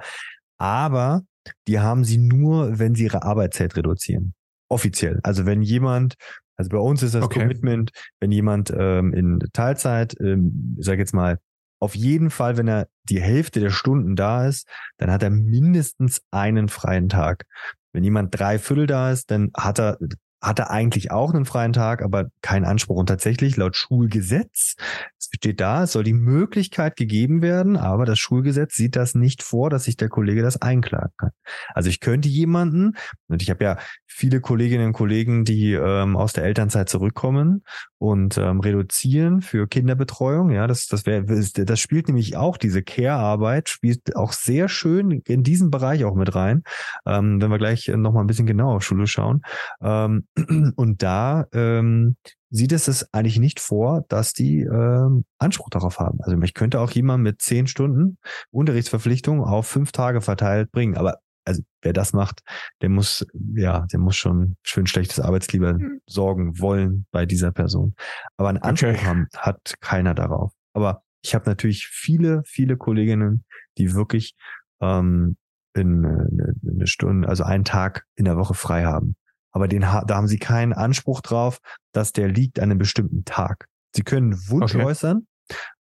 [0.59, 1.23] Aber
[1.69, 4.35] die haben sie nur, wenn sie ihre Arbeitszeit reduzieren.
[4.69, 5.21] Offiziell.
[5.23, 6.17] Also wenn jemand,
[6.59, 7.41] also bei uns ist das Okay.
[7.41, 11.39] Commitment, wenn jemand ähm, in Teilzeit, ähm, ich sag jetzt mal,
[11.81, 14.69] auf jeden Fall, wenn er die Hälfte der Stunden da ist,
[14.99, 17.47] dann hat er mindestens einen freien Tag.
[17.93, 19.99] Wenn jemand drei Viertel da ist, dann hat er
[20.41, 22.97] hat er eigentlich auch einen freien Tag, aber keinen Anspruch.
[22.97, 24.77] Und tatsächlich laut Schulgesetz,
[25.19, 29.43] es steht da, es soll die Möglichkeit gegeben werden, aber das Schulgesetz sieht das nicht
[29.43, 31.31] vor, dass sich der Kollege das einklagen kann.
[31.75, 32.97] Also ich könnte jemanden,
[33.27, 37.65] und ich habe ja viele Kolleginnen und Kollegen, die ähm, aus der Elternzeit zurückkommen
[37.99, 40.51] und ähm, reduzieren für Kinderbetreuung.
[40.51, 45.43] Ja, das, das wäre, das spielt nämlich auch diese Care-Arbeit, spielt auch sehr schön in
[45.43, 46.63] diesen Bereich auch mit rein.
[47.07, 49.43] Ähm, wenn wir gleich noch mal ein bisschen genauer auf Schule schauen.
[49.83, 50.27] Ähm,
[50.77, 52.17] und da ähm,
[52.51, 56.19] sieht es es eigentlich nicht vor, dass die ähm, Anspruch darauf haben.
[56.23, 58.19] Also ich könnte auch jemanden mit zehn Stunden
[58.51, 60.97] Unterrichtsverpflichtung auf fünf Tage verteilt bringen.
[60.97, 62.43] Aber also wer das macht,
[62.83, 66.01] der muss, ja, der muss schon für ein schlechtes Arbeitsklima Mhm.
[66.07, 67.95] sorgen wollen bei dieser Person.
[68.37, 69.05] Aber einen Anspruch Okay.
[69.07, 70.53] haben, hat keiner darauf.
[70.75, 73.45] Aber ich habe natürlich viele, viele Kolleginnen,
[73.77, 74.35] die wirklich
[74.81, 75.37] ähm,
[75.75, 79.17] in eine, eine Stunde, also einen Tag in der Woche frei haben.
[79.53, 81.59] Aber den, da haben sie keinen Anspruch drauf,
[81.93, 83.67] dass der liegt an einem bestimmten Tag.
[83.95, 84.85] Sie können Wunsch Okay.
[84.85, 85.27] äußern,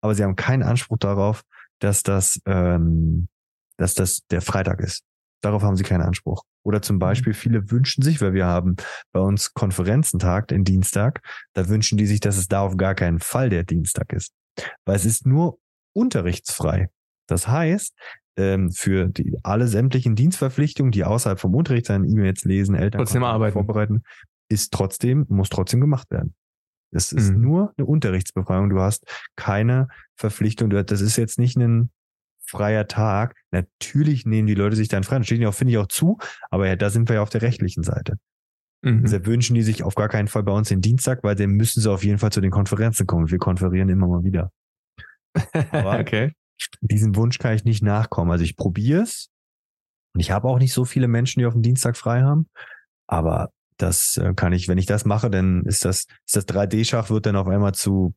[0.02, 1.44] aber sie haben keinen Anspruch darauf,
[1.80, 3.28] dass das, ähm,
[3.78, 5.04] dass das der Freitag ist.
[5.42, 6.44] Darauf haben sie keinen Anspruch.
[6.64, 8.76] Oder zum Beispiel viele wünschen sich, weil wir haben
[9.12, 11.22] bei uns Konferenzentag, den Dienstag,
[11.54, 14.32] da wünschen die sich, dass es da auf gar keinen Fall der Dienstag ist.
[14.86, 15.58] Weil es ist nur
[15.94, 16.90] unterrichtsfrei.
[17.28, 17.94] Das heißt,
[18.38, 23.02] ähm, für die, alle sämtlichen Dienstverpflichtungen, die außerhalb vom Unterricht sein, E-Mails lesen, Eltern
[23.54, 24.04] vorbereiten,
[24.50, 26.36] ist trotzdem, muss trotzdem gemacht werden.
[26.94, 27.42] Es ist Mhm.
[27.42, 28.70] nur eine Unterrichtsbefreiung.
[28.70, 29.06] Du hast
[29.38, 30.70] keine Verpflichtung.
[30.70, 31.90] Das ist jetzt nicht ein
[32.52, 33.36] freier Tag.
[33.52, 35.18] Natürlich nehmen die Leute sich dann frei.
[35.18, 36.18] Das steht auch, finde ich, auch zu.
[36.50, 38.16] Aber ja, da sind wir ja auf der rechtlichen Seite.
[38.84, 39.04] Mhm.
[39.04, 41.82] Deshalb wünschen die sich auf gar keinen Fall bei uns den Dienstag, weil dann müssen
[41.82, 43.32] sie auf jeden Fall zu den Konferenzen kommen.
[43.32, 44.52] Wir konferieren immer mal wieder.
[45.72, 46.34] aber- okay.
[46.82, 48.32] Diesen Wunsch kann ich nicht nachkommen.
[48.32, 49.30] Also ich probiere es.
[50.14, 52.48] Und ich habe auch nicht so viele Menschen, die auf dem Dienstag frei haben.
[53.08, 57.10] Aber das äh, kann ich, wenn ich das mache, dann ist das, ist das 3D-Schach
[57.10, 58.14] wird dann auf einmal zu,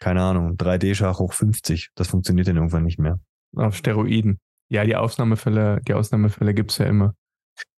[0.00, 1.90] keine Ahnung, 3D-Schach hoch 50.
[1.94, 3.20] Das funktioniert dann irgendwann nicht mehr.
[3.56, 4.38] Auf Steroiden.
[4.70, 7.14] Ja, die Ausnahmefälle, die Ausnahmefälle gibt's ja immer.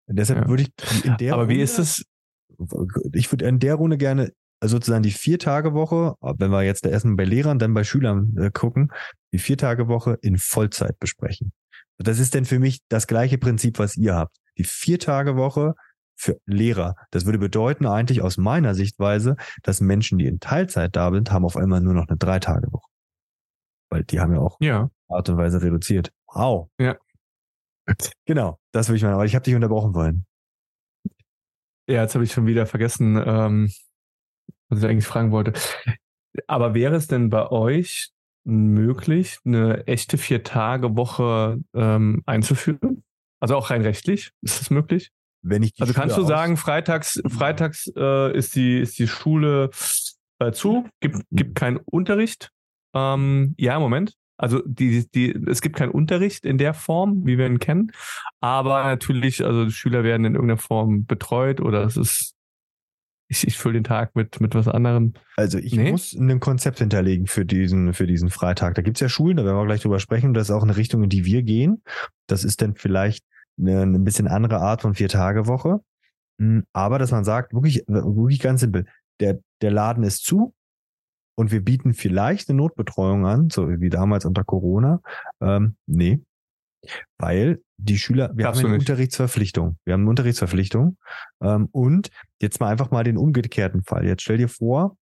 [0.08, 0.48] Deshalb Ja.
[0.50, 2.06] würde ich in der Aber wie Runde- ist es?
[3.14, 7.26] ich würde in der Runde gerne also sozusagen die Vier-Tage-Woche, wenn wir jetzt erstmal bei
[7.26, 8.90] Lehrern, dann bei Schülern äh, gucken,
[9.34, 11.52] die Vier-Tage-Woche in Vollzeit besprechen.
[11.98, 14.38] Das ist denn für mich das gleiche Prinzip, was ihr habt.
[14.58, 15.76] Die Vier-Tage-Woche
[16.18, 16.96] für Lehrer.
[17.12, 21.44] Das würde bedeuten eigentlich aus meiner Sichtweise, dass Menschen, die in Teilzeit da sind, haben
[21.46, 22.90] auf einmal nur noch eine Drei-Tage-Woche.
[23.92, 24.90] Weil die haben ja auch Ja.
[25.10, 26.12] Art und Weise reduziert.
[26.28, 26.70] Wow.
[26.80, 26.98] Ja.
[28.26, 29.14] Genau, das würde ich meinen.
[29.14, 30.26] Aber ich habe dich unterbrochen wollen.
[31.88, 33.72] Ja, jetzt habe ich schon wieder vergessen, ähm,
[34.70, 35.54] was ich eigentlich fragen wollte.
[36.48, 38.10] Aber wäre es denn bei euch
[38.44, 43.04] möglich, eine echte Vier-Tage-Woche ähm, einzuführen?
[43.40, 44.32] Also auch rein rechtlich?
[44.42, 45.12] Ist das möglich?
[45.44, 49.70] Wenn ich Also kannst du sagen, freitags, freitags äh, ist die ist die Schule
[50.40, 52.52] äh, zu, gibt gibt keinen Unterricht.
[52.96, 54.16] Ähm, ja, Moment.
[54.38, 57.92] Also die die es gibt keinen Unterricht in der Form, wie wir ihn kennen,
[58.42, 62.34] aber natürlich, also die Schüler werden in irgendeiner Form betreut oder es ist
[63.28, 65.14] ich, ich fülle den Tag mit mit was anderem.
[65.36, 65.92] Also ich Nee?
[65.92, 68.76] muss ein Konzept hinterlegen für diesen, für diesen Freitag.
[68.76, 70.34] Da gibt's ja Schulen, da werden wir gleich drüber sprechen.
[70.34, 71.82] Das ist auch eine Richtung, in die wir gehen.
[72.28, 73.24] Das ist dann vielleicht
[73.58, 75.80] eine, eine bisschen andere Art von Vier-Tage-Woche.
[76.38, 78.86] Mm, Aber dass man sagt, wirklich, wirklich ganz simpel,
[79.20, 80.54] der, der Laden ist zu
[81.36, 85.02] und wir bieten vielleicht eine Notbetreuung an, so wie damals unter Corona.
[85.42, 86.22] Ähm, nee.
[87.18, 88.80] Weil die Schüler, wir Darfst haben eine.
[88.80, 89.78] Unterrichtsverpflichtung.
[89.86, 90.98] Wir haben eine Unterrichtsverpflichtung.
[91.42, 92.10] Ähm, und
[92.42, 94.06] jetzt mal einfach mal den umgekehrten Fall.
[94.06, 94.96] Jetzt stell dir vor,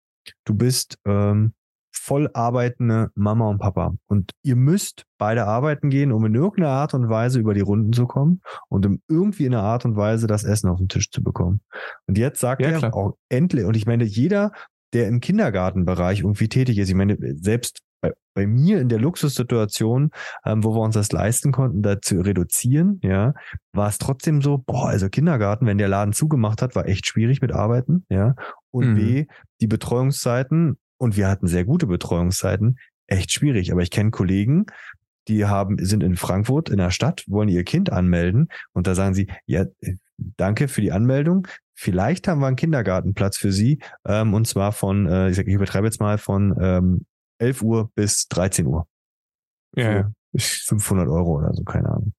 [0.44, 1.54] du bist ähm,
[1.92, 6.94] voll arbeitende Mama und Papa und ihr müsst beide arbeiten gehen, um in irgendeiner Art
[6.94, 10.26] und Weise über die Runden zu kommen und um irgendwie in einer Art und Weise
[10.26, 11.60] das Essen auf den Tisch zu bekommen.
[12.06, 12.94] Und jetzt sagt Ja, er klar.
[12.94, 14.52] auch endlich, und ich meine, jeder,
[14.92, 20.10] der im Kindergartenbereich irgendwie tätig ist, ich meine, selbst bei, bei mir in der Luxussituation,
[20.44, 23.34] ähm, wo wir uns das leisten konnten, da zu reduzieren, ja,
[23.72, 27.42] war es trotzdem so, boah, also Kindergarten, wenn der Laden zugemacht hat, war echt schwierig
[27.42, 28.34] mit Arbeiten, ja.
[28.70, 28.94] Und Mhm.
[28.94, 29.26] B,
[29.60, 33.72] die Betreuungszeiten, und wir hatten sehr gute Betreuungszeiten, echt schwierig.
[33.72, 34.66] Aber ich kenne Kollegen,
[35.28, 39.14] die haben, sind in Frankfurt in der Stadt, wollen ihr Kind anmelden und da sagen
[39.14, 41.46] sie, ja, äh, danke für die Anmeldung.
[41.82, 45.54] Vielleicht haben wir einen Kindergartenplatz für Sie, ähm, und zwar von, äh, ich, sag, ich
[45.54, 47.06] übertreibe jetzt mal von ähm,
[47.38, 48.86] 11 Uhr bis 13 Uhr.
[49.74, 50.12] Ja.
[50.32, 52.12] Ich, 500 Euro oder so, keine Ahnung.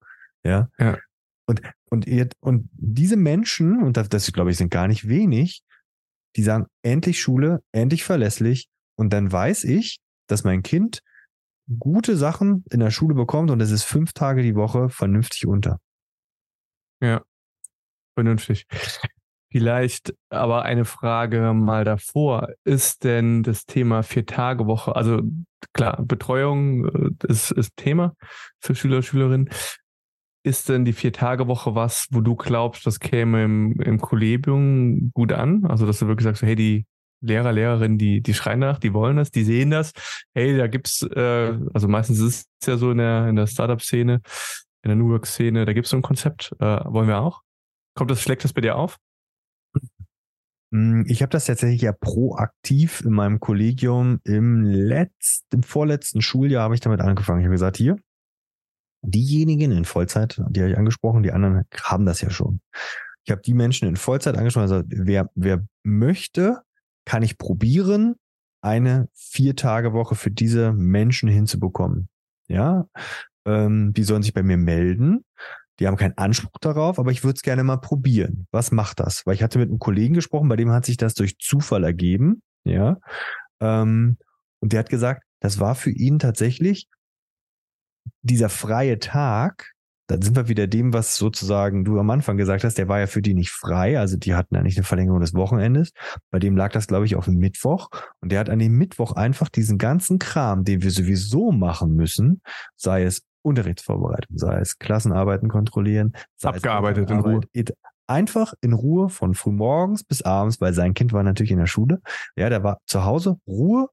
[0.44, 0.68] Ja.
[0.80, 0.98] Ja.
[1.46, 5.62] Und, und, ihr, und diese Menschen, und das, das glaube ich, sind gar nicht wenig,
[6.38, 8.68] die sagen, endlich Schule, endlich verlässlich.
[8.98, 11.04] Und dann weiß ich, dass mein Kind
[11.78, 15.80] gute Sachen in der Schule bekommt und es ist fünf Tage die Woche vernünftig unter.
[17.00, 17.22] Ja,
[18.16, 18.66] vernünftig.
[19.52, 22.50] Vielleicht aber eine Frage mal davor.
[22.64, 25.22] Ist denn das Thema Vier-Tage-Woche, also
[25.74, 28.14] klar, Betreuung äh, ist, ist Thema
[28.62, 29.50] für Schüler Schülerinnen.
[30.44, 35.66] Ist denn die Vier-Tage-Woche was, wo du glaubst, das käme im, im Kollegium gut an?
[35.66, 36.86] Also, dass du wirklich sagst, hey, die
[37.22, 39.92] Lehrer, Lehrerinnen, die, die schreien nach, die wollen das, die sehen das.
[40.34, 44.22] Hey, da gibt's, äh, also meistens ist es ja so in der, in der Startup-Szene,
[44.84, 46.56] in der New Work-Szene, da gibt's so ein Konzept.
[46.60, 47.42] Äh, wollen wir auch?
[47.96, 48.98] Kommt das, schlägt das bei dir auf?
[50.72, 56.64] Hm, ich habe das tatsächlich ja proaktiv in meinem Kollegium im letzten, im vorletzten Schuljahr
[56.64, 57.42] habe ich damit angefangen.
[57.42, 57.98] Ich habe gesagt, hier,
[59.02, 62.62] diejenigen in Vollzeit, die habe ich angesprochen, die anderen haben das ja schon.
[63.26, 66.62] Ich habe die Menschen in Vollzeit angesprochen, also wer, wer möchte,
[67.06, 68.16] kann ich probieren,
[68.64, 72.10] eine Vier-Tage-Woche für diese Menschen hinzubekommen.
[72.48, 72.88] Ja,
[73.46, 75.26] ähm, die sollen sich bei mir melden.
[75.82, 78.46] Die haben keinen Anspruch darauf, aber ich würde es gerne mal probieren.
[78.52, 79.26] Was macht das?
[79.26, 82.44] Weil ich hatte mit einem Kollegen gesprochen, bei dem hat sich das durch Zufall ergeben.
[82.64, 82.98] Ja.
[83.60, 84.18] Ähm,
[84.60, 86.88] und der hat gesagt, das war für ihn tatsächlich
[88.22, 89.72] dieser freie Tag.
[90.06, 93.08] Da sind wir wieder dem, was sozusagen du am Anfang gesagt hast, der war ja
[93.08, 93.98] für die nicht frei.
[93.98, 95.94] Also die hatten ja nicht eine Verlängerung des Wochenendes.
[96.30, 97.90] Bei dem lag das, glaube ich, auf dem Mittwoch.
[98.20, 102.44] Und der hat an dem Mittwoch einfach diesen ganzen Kram, den wir sowieso machen müssen,
[102.76, 107.42] sei es Unterrichtsvorbereitung, sei es Klassenarbeiten kontrollieren, sei abgearbeitet in Ruhe.
[108.08, 112.02] Einfach in Ruhe von frühmorgens bis abends, weil sein Kind war natürlich in der Schule.
[112.36, 113.88] Ja, der war zu Hause, Ruhe.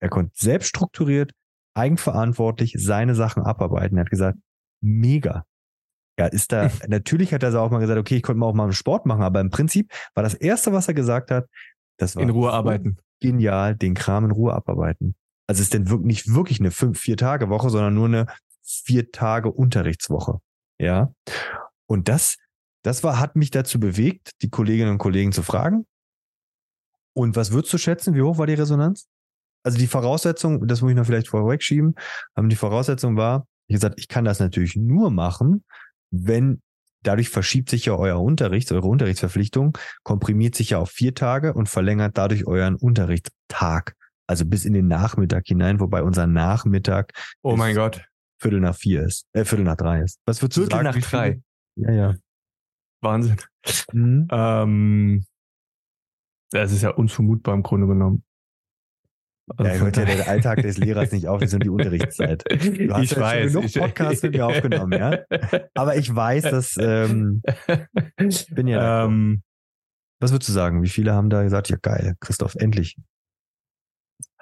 [0.00, 1.32] Er konnte selbst strukturiert,
[1.74, 3.96] eigenverantwortlich seine Sachen abarbeiten.
[3.96, 4.38] Er hat gesagt,
[4.80, 5.44] mega.
[6.18, 8.64] Ja, ist da, natürlich hat er auch mal gesagt, okay, ich konnte mal auch mal
[8.64, 11.46] einen Sport machen, aber im Prinzip war das erste, was er gesagt hat,
[11.98, 12.98] das war in Ruhe arbeiten.
[13.20, 15.14] Genial, den Kram in Ruhe abarbeiten.
[15.46, 18.26] Also es ist denn wirklich nicht wirklich eine fünf, vier Tage Woche, sondern nur eine
[18.64, 20.40] vier Tage Unterrichtswoche.
[20.78, 21.12] Ja.
[21.86, 22.36] Und das,
[22.82, 25.86] das war, hat mich dazu bewegt, die Kolleginnen und Kollegen zu fragen.
[27.14, 28.14] Und was würdest du schätzen?
[28.14, 29.06] Wie hoch war die Resonanz?
[29.62, 31.94] Also die Voraussetzung, das muss ich noch vielleicht vorweg schieben,
[32.34, 35.64] aber die Voraussetzung war, ich gesagt, ich kann das natürlich nur machen,
[36.10, 36.60] wenn
[37.02, 41.68] dadurch verschiebt sich ja euer Unterricht, eure Unterrichtsverpflichtung, komprimiert sich ja auf vier Tage und
[41.68, 43.94] verlängert dadurch euren Unterrichtstag.
[44.26, 47.12] Also bis in den Nachmittag hinein, wobei unser Nachmittag.
[47.42, 48.02] Oh mein Gott.
[48.44, 50.20] Viertel nach vier ist, äh, Viertel nach drei ist.
[50.26, 51.00] Was würdest du Viertel sagen?
[51.00, 51.40] nach drei.
[51.76, 52.14] Ja, ja.
[53.00, 53.36] Wahnsinn.
[53.92, 54.28] Mhm.
[54.30, 55.24] Ähm,
[56.50, 58.22] das ist ja unvermutbar im Grunde genommen.
[59.56, 62.44] Also ja, hört ja der Alltag des Lehrers nicht auf, das sind die Unterrichtszeit.
[62.50, 65.18] Du hast ich ja weiß, schon genug Podcasts mit mir aufgenommen, ja.
[65.74, 67.42] Aber ich weiß, dass ähm,
[68.18, 69.06] ich bin ja.
[69.06, 69.42] Ähm,
[70.20, 70.82] was würdest du sagen?
[70.82, 72.96] Wie viele haben da gesagt, ja geil, Christoph, endlich?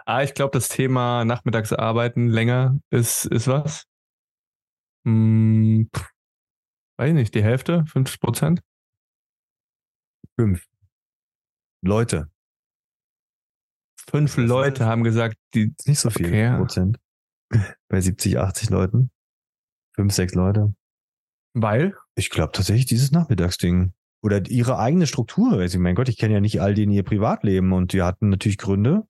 [0.06, 3.86] Ah, ich glaube, das Thema Nachmittagsarbeiten länger ist, ist was.
[5.04, 5.88] Hm,
[6.98, 8.62] weiß ich nicht, die Hälfte, 50 Prozent?
[10.38, 10.66] Fünf.
[11.84, 12.30] Leute.
[14.08, 15.74] Fünf Leute haben gesagt, die.
[15.86, 16.98] Nicht so viel okay, Prozent.
[17.88, 19.10] Bei 70, 80 Leuten.
[19.94, 20.74] Fünf, sechs Leute.
[21.54, 21.94] Weil?
[22.14, 23.92] Ich glaube tatsächlich dieses Nachmittagsding.
[24.24, 25.52] Oder ihre eigene Struktur.
[25.58, 28.28] Also, mein Gott, ich kenne ja nicht all die in ihr Privatleben und die hatten
[28.28, 29.02] natürlich Gründe.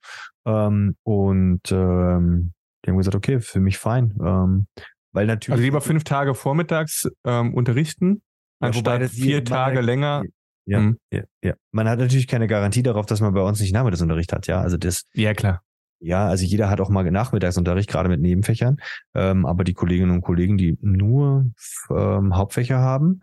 [0.45, 2.53] Ähm, und ähm,
[2.83, 4.17] die haben gesagt, okay, für mich fein.
[4.23, 4.67] Ähm,
[5.13, 5.53] weil natürlich.
[5.53, 8.21] Also lieber fünf Tage vormittags ähm, unterrichten,
[8.59, 10.23] anstatt vier Tage hat, länger.
[10.65, 10.97] Ja, mhm.
[11.11, 11.53] ja, ja.
[11.71, 14.61] Man hat natürlich keine Garantie darauf, dass man bei uns nicht Nachmittagsunterricht hat, ja.
[14.61, 15.03] Also das.
[15.13, 15.61] Ja, klar.
[15.99, 18.77] Ja, also jeder hat auch mal Nachmittagsunterricht, gerade mit Nebenfächern.
[19.13, 21.49] Ähm, aber die Kolleginnen und Kollegen, die nur
[21.89, 23.21] ähm, Hauptfächer haben,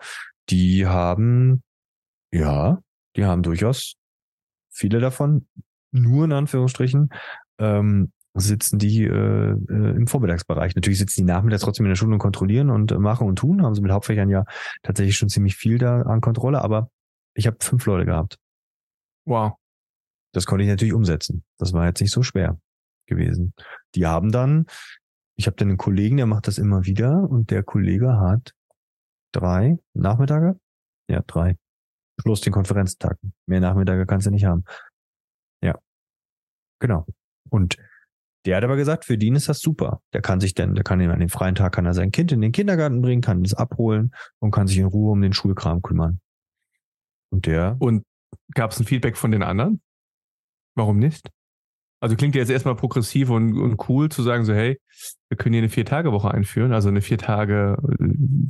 [0.49, 1.63] die haben,
[2.33, 2.79] ja,
[3.17, 3.97] die haben durchaus
[4.71, 5.47] viele davon,
[5.93, 7.11] nur in Anführungsstrichen,
[7.59, 10.75] ähm, sitzen die äh, äh, im Vormittagsbereich.
[10.75, 13.63] Natürlich sitzen die nachmittags trotzdem in der Schule und kontrollieren und äh, machen und tun.
[13.63, 14.45] Haben sie mit Hauptfächern ja
[14.83, 16.91] tatsächlich schon ziemlich viel da an Kontrolle, aber
[17.35, 18.39] ich habe fünf Leute gehabt.
[19.27, 19.53] Wow.
[20.33, 21.45] Das konnte ich natürlich umsetzen.
[21.59, 22.59] Das war jetzt nicht so schwer
[23.07, 23.55] gewesen.
[23.95, 24.67] Die haben dann,
[25.37, 28.55] ich habe dann einen Kollegen, der macht das immer wieder und der Kollege hat
[29.33, 30.59] drei Nachmittage.
[31.09, 31.57] Ja, drei.
[32.17, 33.19] Plus den Konferenztag.
[33.47, 34.65] Mehr Nachmittage kannst du nicht haben.
[35.63, 35.79] Ja.
[36.81, 37.07] Genau.
[37.49, 37.77] Und
[38.47, 40.01] der hat aber gesagt, für den ist das super.
[40.13, 42.33] Der kann sich denn, der kann ihn an dem freien Tag kann er sein Kind
[42.33, 45.83] in den Kindergarten bringen, kann es abholen und kann sich in Ruhe um den Schulkram
[45.83, 46.21] kümmern.
[47.31, 47.77] Und der.
[47.79, 48.05] Und
[48.55, 49.81] gab es ein Feedback von den anderen?
[50.75, 51.31] Warum nicht?
[52.03, 54.81] Also klingt jetzt erstmal progressiv und, und cool zu sagen, so, hey,
[55.29, 57.77] wir können hier eine Vier-Tage-Woche einführen, also eine vier Tage,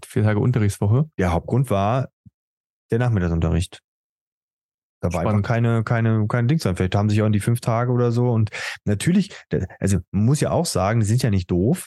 [0.07, 1.11] vier Tage Unterrichtswoche.
[1.19, 2.11] Der Hauptgrund war
[2.93, 3.83] der Nachmittagsunterricht.
[5.01, 6.77] Da war einfach keine, keine, kein Dings dann.
[6.77, 8.31] Vielleicht haben sich auch in die fünf Tage oder so.
[8.31, 8.51] Und
[8.85, 9.35] natürlich,
[9.79, 11.87] also man muss ja auch sagen, die sind ja nicht doof.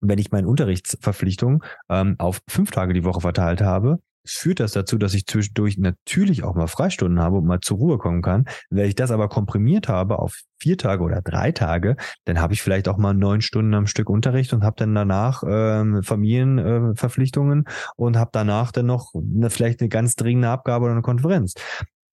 [0.00, 4.98] Wenn ich meine Unterrichtsverpflichtung ähm, auf fünf Tage die Woche verteilt habe, führt das dazu,
[4.98, 8.44] dass ich zwischendurch natürlich auch mal Freistunden habe und mal zur Ruhe kommen kann.
[8.70, 12.62] Wenn ich das aber komprimiert habe auf vier Tage oder drei Tage, dann habe ich
[12.62, 17.70] vielleicht auch mal neun Stunden am Stück Unterricht und habe dann danach ähm, Familienverpflichtungen äh,
[17.96, 21.54] und habe danach dann noch eine, vielleicht eine ganz dringende Abgabe oder eine Konferenz.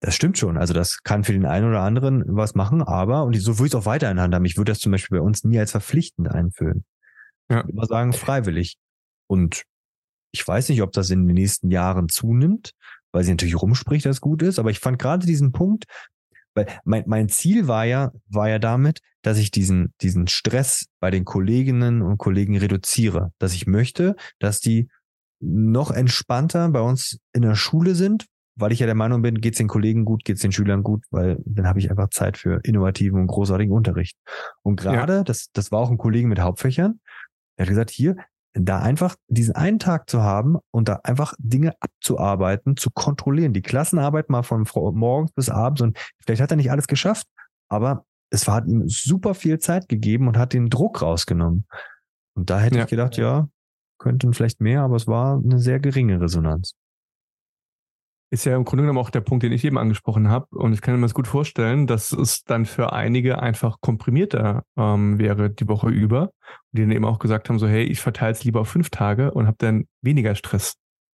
[0.04, 0.58] Das stimmt schon.
[0.58, 3.74] Also das kann für den einen oder anderen was machen, aber, und so würde ich
[3.74, 4.44] es auch weiterhin handhaben.
[4.44, 6.84] Ich würde das zum Beispiel bei uns nie als verpflichtend einführen.
[7.50, 7.60] Ja.
[7.60, 8.76] Ich würde mal sagen, freiwillig.
[9.28, 9.64] Und
[10.34, 12.74] ich weiß nicht, ob das in den nächsten Jahren zunimmt,
[13.14, 14.60] weil sie natürlich rumspricht, dass es gut ist.
[14.60, 15.86] Aber ich fand gerade diesen Punkt,
[16.54, 21.12] weil mein, mein Ziel war ja, war ja damit, dass ich diesen, diesen Stress bei
[21.12, 23.32] den Kolleginnen und Kollegen reduziere.
[23.40, 24.90] Dass ich möchte, dass die
[25.40, 29.54] noch entspannter bei uns in der Schule sind, weil ich ja der Meinung bin, geht
[29.54, 32.38] es den Kollegen gut, geht es den Schülern gut, weil dann habe ich einfach Zeit
[32.38, 34.18] für innovativen und großartigen Unterricht.
[34.62, 35.24] Und gerade, ja.
[35.24, 37.00] das, das war auch ein Kollege mit Hauptfächern,
[37.58, 38.16] der hat gesagt, hier,
[38.54, 43.54] da einfach diesen einen Tag zu haben und da einfach Dinge abzuarbeiten, zu kontrollieren.
[43.54, 47.26] Die Klassenarbeit mal von morgens bis abends und vielleicht hat er nicht alles geschafft,
[47.68, 51.66] aber es hat ihm super viel Zeit gegeben und hat den Druck rausgenommen.
[52.36, 52.84] Und da hätte ja.
[52.84, 53.48] ich gedacht, ja,
[53.98, 56.76] könnten vielleicht mehr, aber es war eine sehr geringe Resonanz
[58.34, 60.48] ist ja im Grunde genommen auch der Punkt, den ich eben angesprochen habe.
[60.56, 65.20] Und ich kann mir das gut vorstellen, dass es dann für einige einfach komprimierter ähm,
[65.20, 66.24] wäre die Woche über.
[66.24, 66.32] Und
[66.72, 69.32] die dann eben auch gesagt haben, so, hey, ich verteile es lieber auf fünf Tage
[69.32, 70.74] und habe dann weniger Stress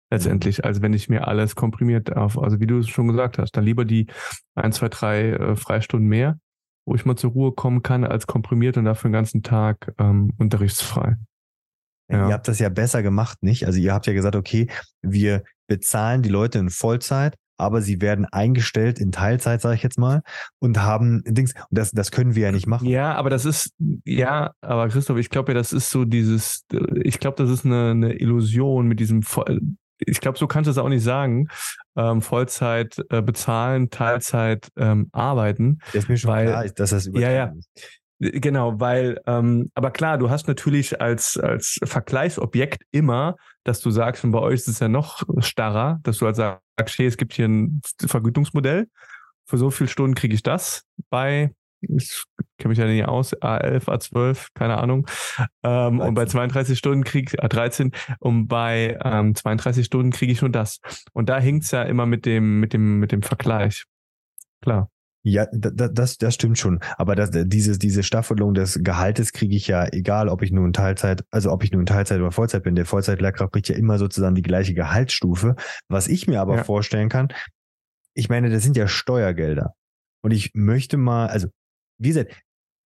[0.09, 0.63] letztendlich, mhm.
[0.63, 3.65] als wenn ich mir alles komprimiert auf, also wie du es schon gesagt hast, dann
[3.65, 4.07] lieber die
[4.55, 6.39] ein, zwei, drei äh, Freistunden mehr,
[6.85, 10.31] wo ich mal zur Ruhe kommen kann, als komprimiert und dafür den ganzen Tag ähm,
[10.37, 11.17] unterrichtsfrei.
[12.09, 12.29] Ja.
[12.29, 13.65] Ihr habt das ja besser gemacht, nicht?
[13.65, 14.67] Also ihr habt ja gesagt, okay,
[15.01, 19.99] wir bezahlen die Leute in Vollzeit, aber sie werden eingestellt in Teilzeit, sage ich jetzt
[19.99, 20.21] mal,
[20.59, 21.53] und haben Dings.
[21.53, 22.87] Und das, das können wir ja nicht machen.
[22.87, 23.73] Ja, aber das ist,
[24.05, 26.65] ja, aber Christoph, ich glaube ja, das ist so dieses,
[27.03, 29.23] ich glaube, das ist eine, eine Illusion mit diesem,
[29.99, 31.47] ich glaube, so kannst du es auch nicht sagen.
[31.97, 35.79] Ähm, Vollzeit äh, bezahlen, Teilzeit ähm, arbeiten.
[35.87, 37.53] Das ist mir schon weil, klar, dass das ja, ja.
[38.19, 44.25] Genau, weil, ähm, aber klar, du hast natürlich als, als Vergleichsobjekt immer, dass du sagst,
[44.25, 47.33] und bei euch ist es ja noch starrer, dass du halt sagst, hey, es gibt
[47.33, 48.87] hier ein Vergütungsmodell,
[49.45, 52.23] für so viele Stunden kriege ich das bei, ich
[52.57, 55.07] kenne mich ja nicht aus, A11, A12, keine Ahnung.
[55.63, 60.41] Ähm, und bei 32 Stunden kriege ich A13 und bei ähm, 32 Stunden kriege ich
[60.41, 60.81] nur das.
[61.13, 63.85] Und da hinkt's ja immer mit dem, mit dem, mit dem Vergleich.
[64.61, 64.89] Klar.
[65.23, 66.79] Ja, das, das stimmt schon.
[66.97, 71.25] Aber das, diese, diese Staffelung des Gehaltes kriege ich ja, egal ob ich nun Teilzeit,
[71.29, 72.75] also ob ich nun Teilzeit oder Vollzeit bin.
[72.75, 75.55] Der Vollzeitlehrkraft kriegt ja immer sozusagen die gleiche Gehaltsstufe.
[75.89, 76.63] Was ich mir aber ja.
[76.63, 77.27] vorstellen kann,
[78.13, 79.73] ich meine, das sind ja Steuergelder.
[80.21, 81.47] Und ich möchte mal, also,
[81.97, 82.33] wie gesagt,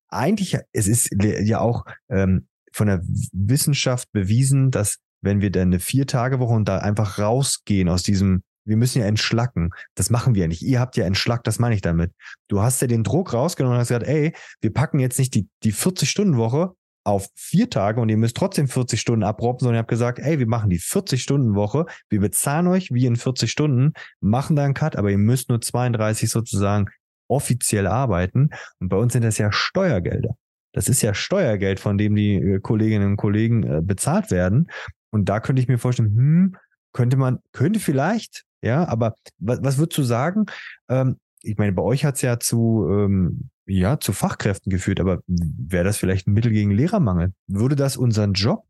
[0.10, 5.80] eigentlich, es ist ja auch ähm, von der Wissenschaft bewiesen, dass wenn wir dann eine
[5.80, 9.71] Vier-Tage-Woche und da einfach rausgehen aus diesem wir müssen ja entschlacken.
[9.95, 10.62] Das machen wir ja nicht.
[10.62, 12.12] Ihr habt ja entschlackt, das meine ich damit.
[12.47, 15.47] Du hast ja den Druck rausgenommen und hast gesagt, ey, wir packen jetzt nicht die,
[15.63, 16.73] die 40-Stunden-Woche
[17.06, 20.39] auf vier Tage und ihr müsst trotzdem 40 Stunden abroppen, sondern ihr habt gesagt, ey,
[20.39, 24.95] wir machen die 40-Stunden-Woche, wir bezahlen euch wie in 40 Stunden, machen da einen Cut,
[24.95, 26.86] aber ihr müsst nur 32 sozusagen
[27.28, 28.49] offiziell arbeiten.
[28.80, 30.36] Und bei uns sind das ja Steuergelder.
[30.71, 34.71] Das ist ja Steuergeld, von dem die äh, Kolleginnen und Kollegen äh, bezahlt werden.
[35.12, 36.56] Und da könnte ich mir vorstellen, hm,
[36.93, 40.45] könnte man, könnte vielleicht ja, aber was, was würdest du sagen?
[40.89, 45.19] Ähm, ich meine, bei euch hat es ja zu, ähm, ja, zu Fachkräften geführt, aber
[45.28, 47.34] wäre das vielleicht ein Mittel gegen Lehrermangel?
[47.47, 48.65] Würde das unseren Job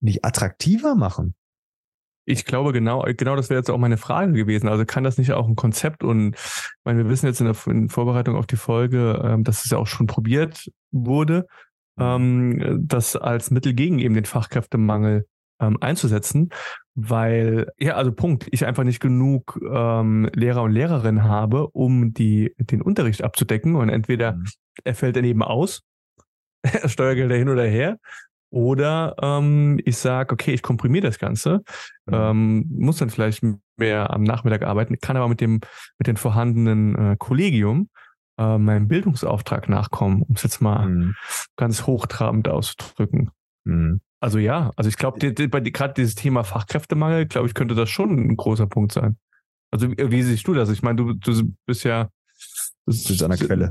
[0.00, 1.34] nicht attraktiver machen?
[2.26, 4.68] Ich glaube, genau, genau das wäre jetzt auch meine Frage gewesen.
[4.68, 7.56] Also kann das nicht auch ein Konzept und ich meine, wir wissen jetzt in der
[7.66, 11.46] in Vorbereitung auf die Folge, ähm, dass es ja auch schon probiert wurde,
[11.96, 12.60] mhm.
[12.60, 15.26] ähm, das als Mittel gegen eben den Fachkräftemangel
[15.58, 16.50] ähm, einzusetzen
[17.00, 22.54] weil, ja, also Punkt, ich einfach nicht genug ähm, Lehrer und Lehrerinnen habe, um die,
[22.58, 23.76] den Unterricht abzudecken.
[23.76, 24.46] Und entweder mhm.
[24.82, 25.82] er fällt daneben aus,
[26.86, 27.98] Steuergelder hin oder her,
[28.50, 31.62] oder ähm, ich sage, okay, ich komprimiere das Ganze,
[32.06, 32.14] mhm.
[32.14, 33.44] ähm, muss dann vielleicht
[33.76, 35.60] mehr am Nachmittag arbeiten, kann aber mit dem
[35.98, 37.90] mit dem vorhandenen äh, Kollegium
[38.38, 41.14] äh, meinem Bildungsauftrag nachkommen, um es jetzt mal mhm.
[41.56, 43.30] ganz hochtrabend auszudrücken.
[43.64, 44.00] Mhm.
[44.20, 47.88] Also ja, also ich glaube, die, die, gerade dieses Thema Fachkräftemangel, glaube ich, könnte das
[47.88, 49.16] schon ein großer Punkt sein.
[49.70, 50.70] Also wie siehst du das?
[50.70, 52.10] Ich meine, du, du bist ja,
[52.88, 53.70] Du sitzt an der Quelle.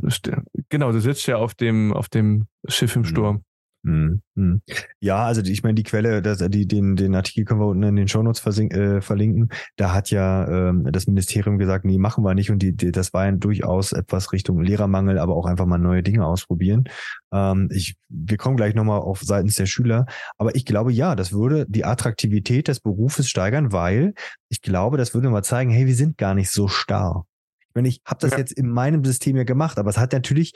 [0.70, 3.06] Genau, du sitzt ja auf dem, auf dem Schiff im mhm.
[3.06, 3.44] Sturm.
[3.84, 4.22] Mhm.
[4.36, 4.62] Mhm.
[5.00, 7.96] Ja, also ich meine, die Quelle, das, die, den, den Artikel können wir unten in
[7.96, 9.50] den Shownotes äh, verlinken.
[9.78, 12.52] Da hat ja ähm, das Ministerium gesagt, nee, machen wir nicht.
[12.52, 16.04] Und die, die, das war ja durchaus etwas Richtung Lehrermangel, aber auch einfach mal neue
[16.04, 16.86] Dinge ausprobieren.
[17.32, 20.06] Ähm, ich, wir kommen gleich nochmal auf seitens der Schüler.
[20.38, 24.14] Aber ich glaube, ja, das würde die Attraktivität des Berufes steigern, weil
[24.50, 27.26] ich glaube, das würde mal zeigen, hey, wir sind gar nicht so starr.
[27.70, 28.38] Ich meine, ich habe das ja.
[28.40, 30.54] jetzt in meinem System ja gemacht, aber es hat natürlich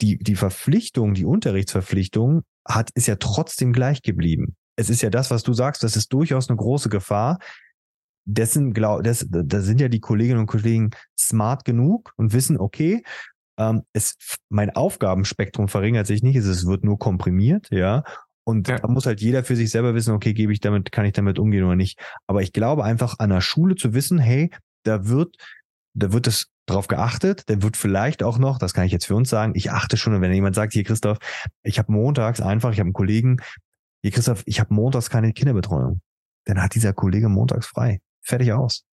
[0.00, 4.56] die, die Verpflichtung, die Unterrichtsverpflichtung hat, ist ja trotzdem gleich geblieben.
[4.76, 7.38] Es ist ja das, was du sagst, das ist durchaus eine große Gefahr.
[8.24, 13.02] Dessen, glaub, das, da sind ja die Kolleginnen und Kollegen smart genug und wissen, okay,
[13.58, 14.16] ähm, es,
[14.48, 18.04] mein Aufgabenspektrum verringert sich nicht, es wird nur komprimiert, ja.
[18.44, 18.78] Und ja.
[18.78, 21.38] da muss halt jeder für sich selber wissen, okay, gebe ich damit, kann ich damit
[21.38, 22.00] umgehen oder nicht.
[22.26, 24.50] Aber ich glaube einfach an der Schule zu wissen, hey,
[24.84, 25.36] da wird,
[25.94, 27.48] da wird es darauf geachtet.
[27.48, 30.20] Der wird vielleicht auch noch, das kann ich jetzt für uns sagen, ich achte schon,
[30.20, 31.18] wenn jemand sagt, hier Christoph,
[31.62, 33.38] ich habe montags einfach, ich habe einen Kollegen,
[34.02, 36.00] hier Christoph, ich habe montags keine Kinderbetreuung.
[36.46, 38.00] Dann hat dieser Kollege montags frei.
[38.22, 38.84] Fertig aus.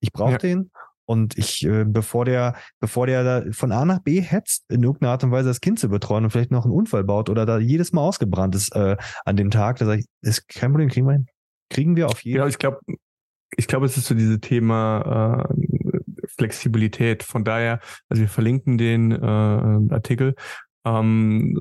[0.00, 0.38] Ich brauche ja.
[0.38, 0.70] den
[1.06, 5.12] und ich, äh, bevor der, bevor der da von A nach B hetzt, in irgendeiner
[5.12, 7.58] Art und Weise das Kind zu betreuen und vielleicht noch einen Unfall baut oder da
[7.58, 11.06] jedes Mal ausgebrannt ist äh, an dem Tag, da sage ich, ist kein Problem, kriegen
[11.06, 11.26] wir hin.
[11.70, 12.46] Kriegen wir auf jeden Fall.
[12.46, 12.80] Ja, ich glaube,
[13.56, 15.98] ich glaube, es ist so dieses Thema äh,
[16.36, 17.22] Flexibilität.
[17.22, 20.34] Von daher, also wir verlinken den äh, Artikel.
[20.84, 21.58] Ähm,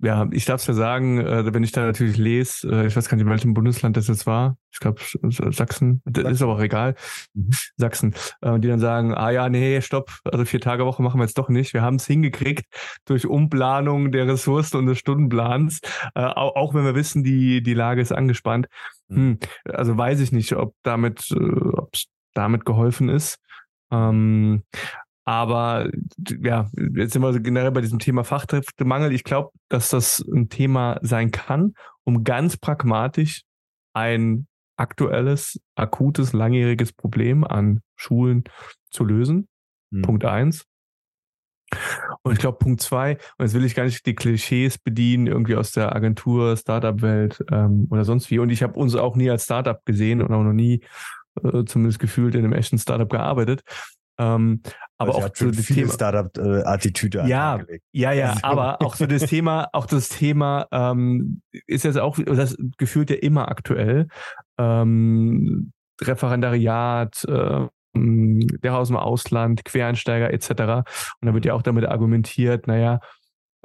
[0.00, 3.08] ja, ich darf es ja sagen, äh, wenn ich da natürlich lese, äh, ich weiß
[3.08, 5.00] gar nicht, in welchem Bundesland das jetzt war, ich glaube
[5.52, 6.94] Sachsen, das ist aber auch egal,
[7.34, 7.50] mhm.
[7.76, 11.24] Sachsen, äh, die dann sagen, ah ja, nee, stopp, also vier Tage Woche machen wir
[11.24, 11.74] jetzt doch nicht.
[11.74, 12.64] Wir haben es hingekriegt
[13.04, 15.80] durch Umplanung der Ressourcen und des Stundenplans,
[16.14, 18.66] äh, auch, auch wenn wir wissen, die, die Lage ist angespannt.
[19.08, 19.16] Mhm.
[19.16, 21.90] Hm, also weiß ich nicht, ob damit, äh, ob
[22.34, 23.38] damit geholfen ist.
[23.90, 24.64] Ähm,
[25.24, 25.90] aber
[26.40, 29.12] ja, jetzt sind wir generell bei diesem Thema Fachkräftemangel.
[29.12, 31.74] Ich glaube, dass das ein Thema sein kann,
[32.04, 33.42] um ganz pragmatisch
[33.92, 38.44] ein aktuelles, akutes, langjähriges Problem an Schulen
[38.90, 39.46] zu lösen.
[39.90, 40.02] Mhm.
[40.02, 40.64] Punkt eins.
[42.22, 45.54] Und ich glaube, Punkt zwei, und jetzt will ich gar nicht die Klischees bedienen, irgendwie
[45.54, 48.40] aus der Agentur, Startup-Welt ähm, oder sonst wie.
[48.40, 50.82] Und ich habe uns auch nie als Startup gesehen und auch noch nie
[51.42, 53.62] äh, zumindest gefühlt in einem echten Startup gearbeitet.
[54.18, 54.60] Ähm,
[54.98, 57.24] aber auch so das Thema Startup-Attitüde.
[57.26, 57.60] Ja,
[57.92, 58.40] ja, ja, also.
[58.42, 63.16] aber auch so das Thema, auch das Thema ähm, ist jetzt auch, das gefühlt ja
[63.16, 64.08] immer aktuell.
[64.58, 65.72] Ähm,
[66.02, 70.50] Referendariat, äh, der aus dem Ausland, Quereinsteiger etc.
[70.50, 73.00] Und da wird ja auch damit argumentiert, naja,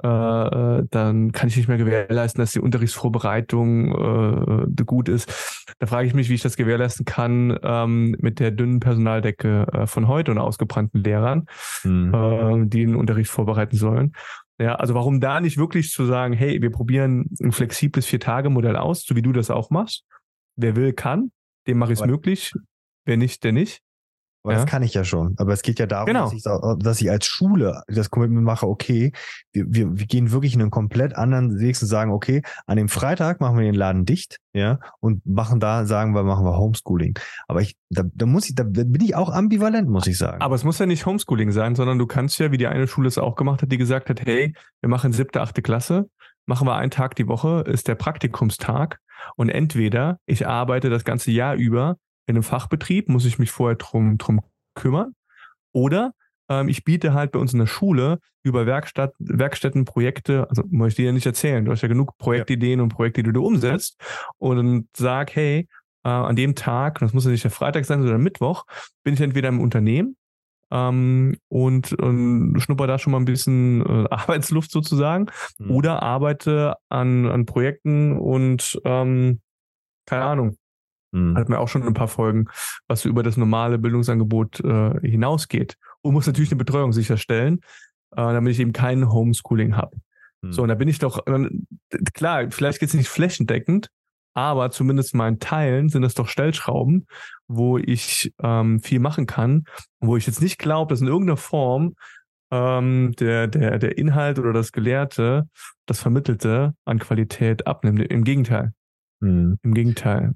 [0.02, 5.64] äh, äh, dann kann ich nicht mehr gewährleisten, dass die Unterrichtsvorbereitung äh, gut ist.
[5.78, 9.86] Da frage ich mich, wie ich das gewährleisten kann ähm, mit der dünnen Personaldecke äh,
[9.86, 11.46] von heute und ausgebrannten Lehrern,
[11.82, 12.14] mhm.
[12.14, 14.12] äh, die den Unterricht vorbereiten sollen.
[14.58, 19.02] Ja, also warum da nicht wirklich zu sagen, hey, wir probieren ein flexibles Vier-Tage-Modell aus,
[19.02, 20.04] so wie du das auch machst.
[20.56, 21.30] Wer will, kann.
[21.66, 22.52] Dem mache ich es möglich.
[23.04, 23.82] Wer nicht, der nicht.
[24.46, 24.60] Aber ja.
[24.60, 25.34] das kann ich ja schon.
[25.38, 26.26] Aber es geht ja darum, genau.
[26.26, 26.44] dass, ich,
[26.78, 29.10] dass, ich, als Schule das Commitment mache, okay,
[29.52, 32.88] wir, wir, wir gehen wirklich in einen komplett anderen Weg und sagen, okay, an dem
[32.88, 37.18] Freitag machen wir den Laden dicht, ja, und machen da, sagen wir, machen wir Homeschooling.
[37.48, 40.40] Aber ich, da, da muss ich, da bin ich auch ambivalent, muss ich sagen.
[40.40, 43.08] Aber es muss ja nicht Homeschooling sein, sondern du kannst ja, wie die eine Schule
[43.08, 46.08] es auch gemacht hat, die gesagt hat, hey, wir machen siebte, achte Klasse,
[46.46, 49.00] machen wir einen Tag die Woche, ist der Praktikumstag.
[49.34, 53.76] Und entweder ich arbeite das ganze Jahr über in einem Fachbetrieb, muss ich mich vorher
[53.76, 54.40] drum, drum
[54.74, 55.14] kümmern.
[55.72, 56.12] Oder
[56.48, 60.88] ähm, ich biete halt bei uns in der Schule über Werkstatt, Werkstätten Projekte, also muss
[60.88, 62.82] ich dir ja nicht erzählen, du hast ja genug Projektideen ja.
[62.82, 64.00] und Projekte, die du umsetzt
[64.38, 65.68] und sag, hey,
[66.04, 68.64] äh, an dem Tag, das muss ja nicht der Freitag sein, sondern Mittwoch,
[69.02, 70.16] bin ich entweder im Unternehmen
[70.70, 75.26] ähm, und, und schnupper da schon mal ein bisschen äh, Arbeitsluft sozusagen
[75.58, 75.70] mhm.
[75.70, 79.40] oder arbeite an, an Projekten und ähm,
[80.06, 80.56] keine Ahnung,
[81.16, 81.36] Mhm.
[81.36, 82.46] Hat mir auch schon ein paar Folgen,
[82.88, 85.76] was so über das normale Bildungsangebot äh, hinausgeht.
[86.02, 87.60] Und muss natürlich eine Betreuung sicherstellen,
[88.12, 89.96] äh, damit ich eben kein Homeschooling habe.
[90.42, 90.52] Mhm.
[90.52, 91.48] So, und da bin ich doch, äh,
[92.12, 93.88] klar, vielleicht geht es nicht flächendeckend,
[94.34, 97.06] aber zumindest in meinen Teilen sind das doch Stellschrauben,
[97.48, 99.64] wo ich ähm, viel machen kann,
[100.00, 101.94] wo ich jetzt nicht glaube, dass in irgendeiner Form
[102.50, 105.48] ähm, der, der, der Inhalt oder das Gelehrte,
[105.86, 108.02] das Vermittelte an Qualität abnimmt.
[108.02, 108.74] Im Gegenteil.
[109.20, 109.58] Mhm.
[109.62, 110.34] Im Gegenteil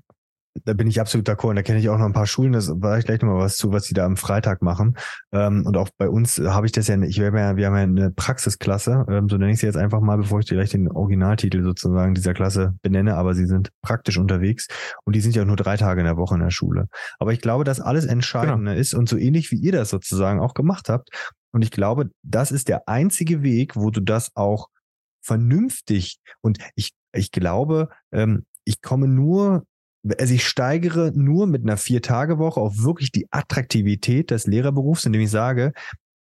[0.64, 1.50] da bin ich absolut d'accord.
[1.50, 3.56] Und da kenne ich auch noch ein paar Schulen, das war ich gleich nochmal was
[3.56, 4.96] zu, was sie da am Freitag machen.
[5.32, 7.82] Ähm, und auch bei uns habe ich das ja, ich wir ja, wir haben ja
[7.82, 10.90] eine Praxisklasse, ähm, so nenne ich sie jetzt einfach mal, bevor ich dir gleich den
[10.90, 14.68] Originaltitel sozusagen dieser Klasse benenne, aber sie sind praktisch unterwegs
[15.04, 16.86] und die sind ja nur drei Tage in der Woche in der Schule.
[17.18, 18.80] Aber ich glaube, dass alles Entscheidende genau.
[18.80, 21.10] ist und so ähnlich wie ihr das sozusagen auch gemacht habt,
[21.52, 24.68] Und ich glaube, das ist der einzige Weg, wo du das auch
[25.22, 29.64] vernünftig und ich, ich glaube, ähm, ich komme nur,
[30.18, 35.30] also ich steigere nur mit einer Vier-Tage-Woche auf wirklich die Attraktivität des Lehrerberufs, indem ich
[35.30, 35.72] sage,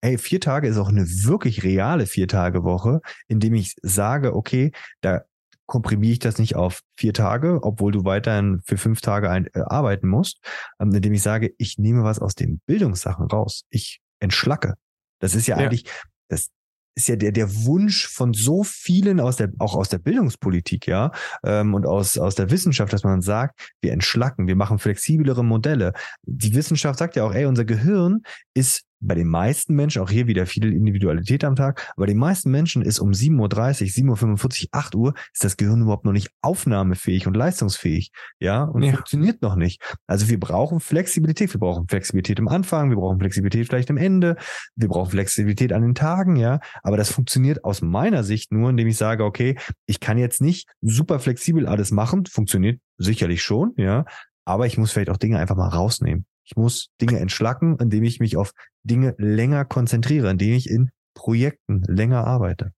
[0.02, 4.72] hey, vier Tage ist auch eine wirklich reale Vier-Tage-Woche, indem ich sage, okay,
[5.02, 5.24] da
[5.66, 9.60] komprimiere ich das nicht auf vier Tage, obwohl du weiterhin für fünf Tage ein, äh,
[9.60, 10.40] arbeiten musst,
[10.80, 13.66] ähm, indem ich sage, ich nehme was aus den Bildungssachen raus.
[13.70, 14.76] Ich entschlacke.
[15.20, 15.66] Das ist ja, ja.
[15.66, 15.86] eigentlich,
[16.30, 16.50] das
[16.98, 21.12] ist ja der, der Wunsch von so vielen aus der, auch aus der Bildungspolitik, ja,
[21.46, 25.94] ähm, und aus, aus der Wissenschaft, dass man sagt, wir entschlacken, wir machen flexiblere Modelle.
[26.24, 28.24] Die Wissenschaft sagt ja auch, ey, unser Gehirn
[28.56, 32.52] ist bei den meisten Menschen, auch hier wieder viel Individualität am Tag, aber den meisten
[32.52, 36.30] Menschen ist um 7.30 Uhr, 7.45 Uhr, 8 Uhr, ist das Gehirn überhaupt noch nicht
[36.42, 38.12] aufnahmefähig und leistungsfähig.
[38.40, 38.94] Ja, und ja.
[38.94, 39.82] funktioniert noch nicht.
[40.08, 41.54] Also wir brauchen Flexibilität.
[41.54, 44.36] Wir brauchen Flexibilität im Anfang, wir brauchen Flexibilität vielleicht am Ende,
[44.76, 46.60] wir brauchen Flexibilität an den Tagen, ja.
[46.84, 50.70] Aber das funktioniert aus meiner Sicht nur, indem ich sage, okay, ich kann jetzt nicht
[50.82, 52.26] super flexibel alles machen.
[52.26, 54.06] Funktioniert sicherlich schon, ja.
[54.46, 56.26] Aber ich muss vielleicht auch Dinge einfach mal rausnehmen.
[56.48, 58.52] Ich muss Dinge entschlacken, indem ich mich auf
[58.84, 62.72] Dinge länger konzentriere, indem ich in Projekten länger arbeite.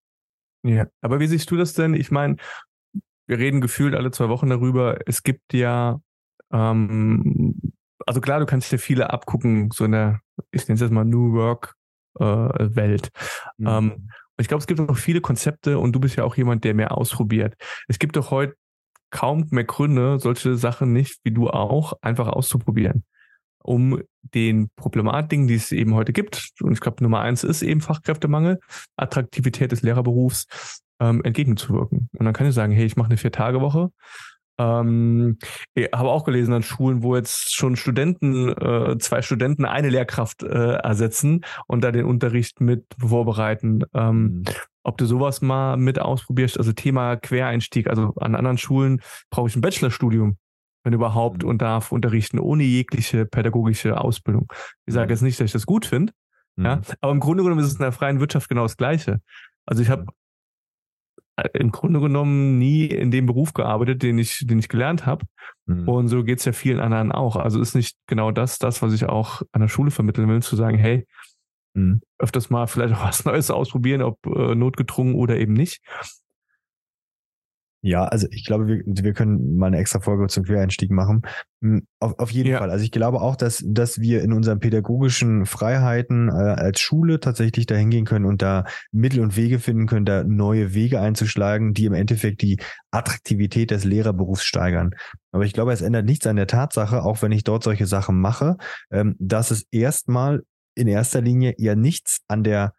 [0.64, 1.94] Ja, aber wie siehst du das denn?
[1.94, 2.36] Ich meine,
[3.28, 4.98] wir reden gefühlt alle zwei Wochen darüber.
[5.06, 6.00] Es gibt ja,
[6.52, 7.72] ähm,
[8.06, 11.04] also klar, du kannst dir viele abgucken, so in der, ich nenne es jetzt mal
[11.04, 11.76] New Work
[12.18, 13.10] äh, Welt.
[13.58, 13.66] Mhm.
[13.68, 16.64] Ähm, und ich glaube, es gibt auch viele Konzepte und du bist ja auch jemand,
[16.64, 17.54] der mehr ausprobiert.
[17.86, 18.56] Es gibt doch heute
[19.10, 23.04] kaum mehr Gründe, solche Sachen nicht, wie du auch, einfach auszuprobieren
[23.62, 27.80] um den Problematiken, die es eben heute gibt, und ich glaube Nummer eins ist eben
[27.80, 28.60] Fachkräftemangel,
[28.96, 32.08] Attraktivität des Lehrerberufs, ähm, entgegenzuwirken.
[32.16, 33.90] Und dann kann ich sagen, hey, ich mache eine Vier-Tage-Woche.
[34.58, 35.38] Ähm,
[35.74, 40.42] ich habe auch gelesen an Schulen, wo jetzt schon Studenten, äh, zwei Studenten eine Lehrkraft
[40.42, 43.82] äh, ersetzen und da den Unterricht mit vorbereiten.
[43.94, 44.44] Ähm, mhm.
[44.82, 49.00] Ob du sowas mal mit ausprobierst, also Thema Quereinstieg, also an anderen Schulen
[49.30, 50.36] brauche ich ein Bachelorstudium
[50.82, 51.50] wenn überhaupt, mhm.
[51.50, 54.52] und darf unterrichten ohne jegliche pädagogische Ausbildung.
[54.86, 55.10] Ich sage mhm.
[55.10, 56.12] jetzt nicht, dass ich das gut finde,
[56.56, 56.64] mhm.
[56.64, 59.20] ja, aber im Grunde genommen ist es in der freien Wirtschaft genau das Gleiche.
[59.66, 60.06] Also ich habe
[61.36, 65.26] äh, im Grunde genommen nie in dem Beruf gearbeitet, den ich, den ich gelernt habe.
[65.66, 65.88] Mhm.
[65.88, 67.36] Und so geht's ja vielen anderen auch.
[67.36, 70.56] Also ist nicht genau das, das, was ich auch an der Schule vermitteln will, zu
[70.56, 71.06] sagen, hey,
[71.74, 72.00] mhm.
[72.18, 75.80] öfters mal vielleicht auch was Neues ausprobieren, ob äh, notgedrungen oder eben nicht.
[77.82, 81.22] Ja, also ich glaube, wir, wir können mal eine extra Folge zum Quereinstieg machen.
[81.62, 82.58] Hm, auf, auf jeden ja.
[82.58, 82.70] Fall.
[82.70, 87.64] Also ich glaube auch, dass, dass wir in unseren pädagogischen Freiheiten äh, als Schule tatsächlich
[87.64, 91.86] dahin gehen können und da Mittel und Wege finden können, da neue Wege einzuschlagen, die
[91.86, 92.60] im Endeffekt die
[92.90, 94.90] Attraktivität des Lehrerberufs steigern.
[95.32, 98.20] Aber ich glaube, es ändert nichts an der Tatsache, auch wenn ich dort solche Sachen
[98.20, 98.58] mache,
[98.90, 100.42] ähm, dass es erstmal
[100.74, 102.74] in erster Linie eher nichts an der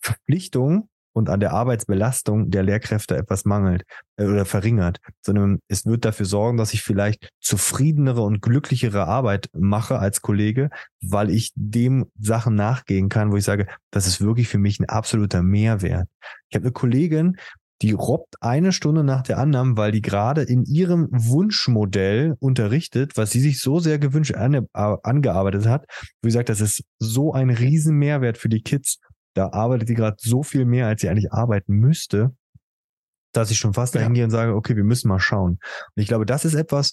[0.00, 3.82] Verpflichtung und an der Arbeitsbelastung der Lehrkräfte etwas mangelt
[4.16, 9.48] äh, oder verringert, sondern es wird dafür sorgen, dass ich vielleicht zufriedenere und glücklichere Arbeit
[9.52, 10.70] mache als Kollege,
[11.02, 14.88] weil ich dem Sachen nachgehen kann, wo ich sage, das ist wirklich für mich ein
[14.88, 16.08] absoluter Mehrwert.
[16.48, 17.36] Ich habe eine Kollegin,
[17.82, 23.30] die robbt eine Stunde nach der anderen, weil die gerade in ihrem Wunschmodell unterrichtet, was
[23.30, 25.86] sie sich so sehr gewünscht ange angearbeitet hat,
[26.22, 28.98] wo sie sagt, das ist so ein riesen Mehrwert für die Kids
[29.40, 32.34] da arbeitet sie gerade so viel mehr, als sie eigentlich arbeiten müsste,
[33.32, 35.52] dass ich schon fast dahin gehe und sage, okay, wir müssen mal schauen.
[35.52, 36.92] Und ich glaube, das ist etwas,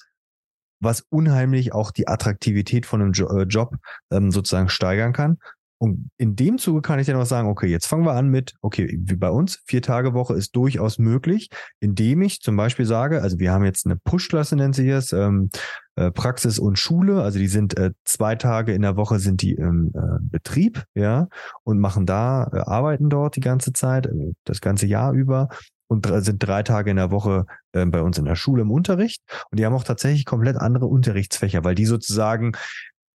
[0.79, 3.75] was unheimlich auch die Attraktivität von einem jo äh, Job
[4.11, 5.39] ähm, sozusagen steigern kann.
[5.80, 8.55] Und in dem Zuge kann ich dann auch sagen, okay, jetzt fangen wir an mit,
[8.61, 11.49] okay, wie bei uns, vier Tage Woche ist durchaus möglich,
[11.80, 15.49] indem ich zum Beispiel sage, also wir haben jetzt eine Push-Klasse, nennt sie es, ähm,
[15.95, 19.53] äh, Praxis und Schule, also die sind äh, zwei Tage in der Woche sind die
[19.53, 21.28] im äh, Betrieb, ja,
[21.63, 25.49] und machen da, äh, arbeiten dort die ganze Zeit, äh, das ganze Jahr über
[25.88, 29.21] und sind drei Tage in der Woche äh, bei uns in der Schule im Unterricht.
[29.51, 32.53] Und die haben auch tatsächlich komplett andere Unterrichtsfächer, weil die sozusagen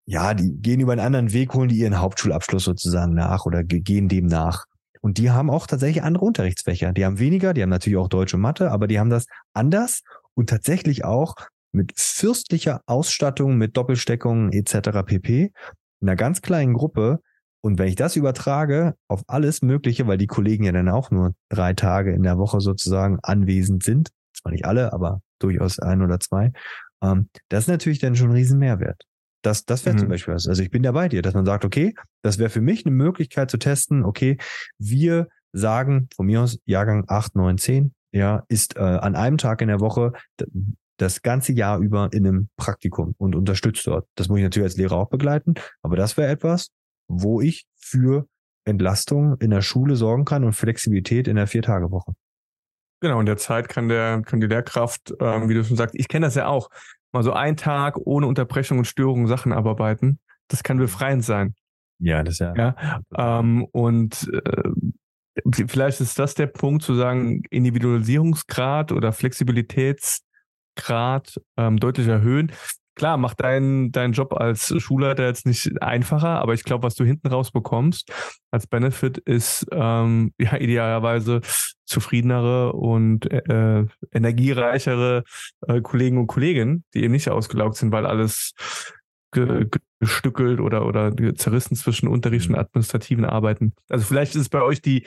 [0.06, 4.08] ja, die gehen über einen anderen Weg, holen die ihren Hauptschulabschluss sozusagen nach oder gehen
[4.08, 4.66] dem nach.
[5.00, 6.92] Und die haben auch tatsächlich andere Unterrichtsfächer.
[6.92, 10.02] Die haben weniger, die haben natürlich auch Deutsche Mathe, aber die haben das anders
[10.34, 11.34] und tatsächlich auch
[11.72, 15.02] mit fürstlicher Ausstattung, mit Doppelsteckungen etc.
[15.04, 15.52] pp.
[16.00, 17.20] In einer ganz kleinen Gruppe.
[17.62, 21.32] Und wenn ich das übertrage auf alles Mögliche, weil die Kollegen ja dann auch nur
[21.48, 26.20] drei Tage in der Woche sozusagen anwesend sind, zwar nicht alle, aber durchaus ein oder
[26.20, 26.52] zwei,
[27.02, 29.04] ähm, das ist natürlich dann schon ein riesen Mehrwert.
[29.42, 30.00] Das, das wäre mhm.
[30.00, 30.46] zum Beispiel was.
[30.46, 32.94] Also ich bin ja bei dir, dass man sagt, okay, das wäre für mich eine
[32.94, 34.38] Möglichkeit zu testen, okay,
[34.78, 39.60] wir sagen von mir aus Jahrgang 8, 9, 10, ja, ist äh, an einem Tag
[39.60, 40.12] in der Woche
[40.98, 44.06] das ganze Jahr über in einem Praktikum und unterstützt dort.
[44.14, 46.68] Das muss ich natürlich als Lehrer auch begleiten, aber das wäre etwas,
[47.08, 48.26] wo ich für
[48.64, 52.12] Entlastung in der Schule sorgen kann und Flexibilität in der Vier-Tage-Woche.
[53.00, 56.06] Genau, in der Zeit kann der, kann die Lehrkraft, ähm, wie du schon sagst, ich
[56.06, 56.68] kenne das ja auch,
[57.12, 60.18] mal so einen Tag ohne Unterbrechung und Störung Sachen abarbeiten.
[60.48, 61.54] Das kann befreiend sein.
[61.98, 62.54] Ja, das ja.
[62.56, 64.70] Ja, ähm, und äh,
[65.66, 72.52] vielleicht ist das der Punkt zu sagen, Individualisierungsgrad oder Flexibilitätsgrad ähm, deutlich erhöhen.
[72.94, 77.04] Klar, macht deinen dein Job als Schulleiter jetzt nicht einfacher, aber ich glaube, was du
[77.04, 78.12] hinten raus bekommst
[78.50, 81.40] als Benefit ist ähm, ja idealerweise
[81.86, 85.24] zufriedenere und äh, energiereichere
[85.66, 88.54] äh, Kollegen und Kolleginnen, die eben nicht ausgelaugt sind, weil alles
[89.32, 89.68] ge
[90.00, 93.72] gestückelt oder, oder zerrissen zwischen Unterricht und administrativen Arbeiten.
[93.88, 95.06] Also vielleicht ist es bei euch die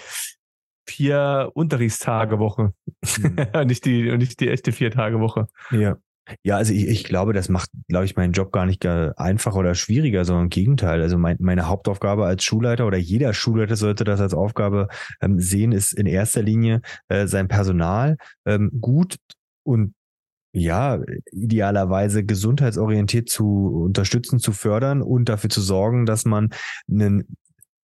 [0.88, 2.74] vier Unterrichtstage Woche,
[3.18, 3.36] mhm.
[3.68, 5.48] nicht die nicht die echte vier Tage Woche.
[5.72, 5.98] Ja.
[6.44, 9.76] Ja, also ich, ich glaube, das macht, glaube ich, meinen Job gar nicht einfacher oder
[9.76, 11.02] schwieriger, sondern im Gegenteil.
[11.02, 14.88] Also mein, meine Hauptaufgabe als Schulleiter oder jeder Schulleiter sollte das als Aufgabe
[15.22, 19.18] ähm, sehen, ist in erster Linie äh, sein Personal ähm, gut
[19.64, 19.94] und
[20.54, 21.02] ja,
[21.32, 26.52] idealerweise gesundheitsorientiert zu unterstützen, zu fördern und dafür zu sorgen, dass man
[26.90, 27.38] einen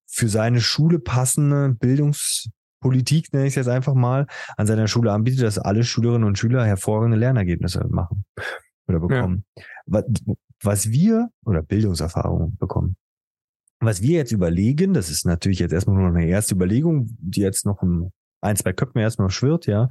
[0.08, 2.50] für seine Schule passende Bildungs
[2.82, 4.28] Politik, nenne ich es jetzt einfach mal,
[4.58, 8.26] an seiner Schule anbietet, dass alle Schülerinnen und Schüler hervorragende Lernergebnisse machen
[8.88, 9.46] oder bekommen.
[9.56, 9.64] Ja.
[9.86, 10.06] Was,
[10.62, 12.98] was wir, oder Bildungserfahrungen bekommen.
[13.80, 17.66] Was wir jetzt überlegen, das ist natürlich jetzt erstmal nur eine erste Überlegung, die jetzt
[17.66, 18.12] noch ein,
[18.42, 19.88] ein zwei Köpfen erstmal schwirrt, ja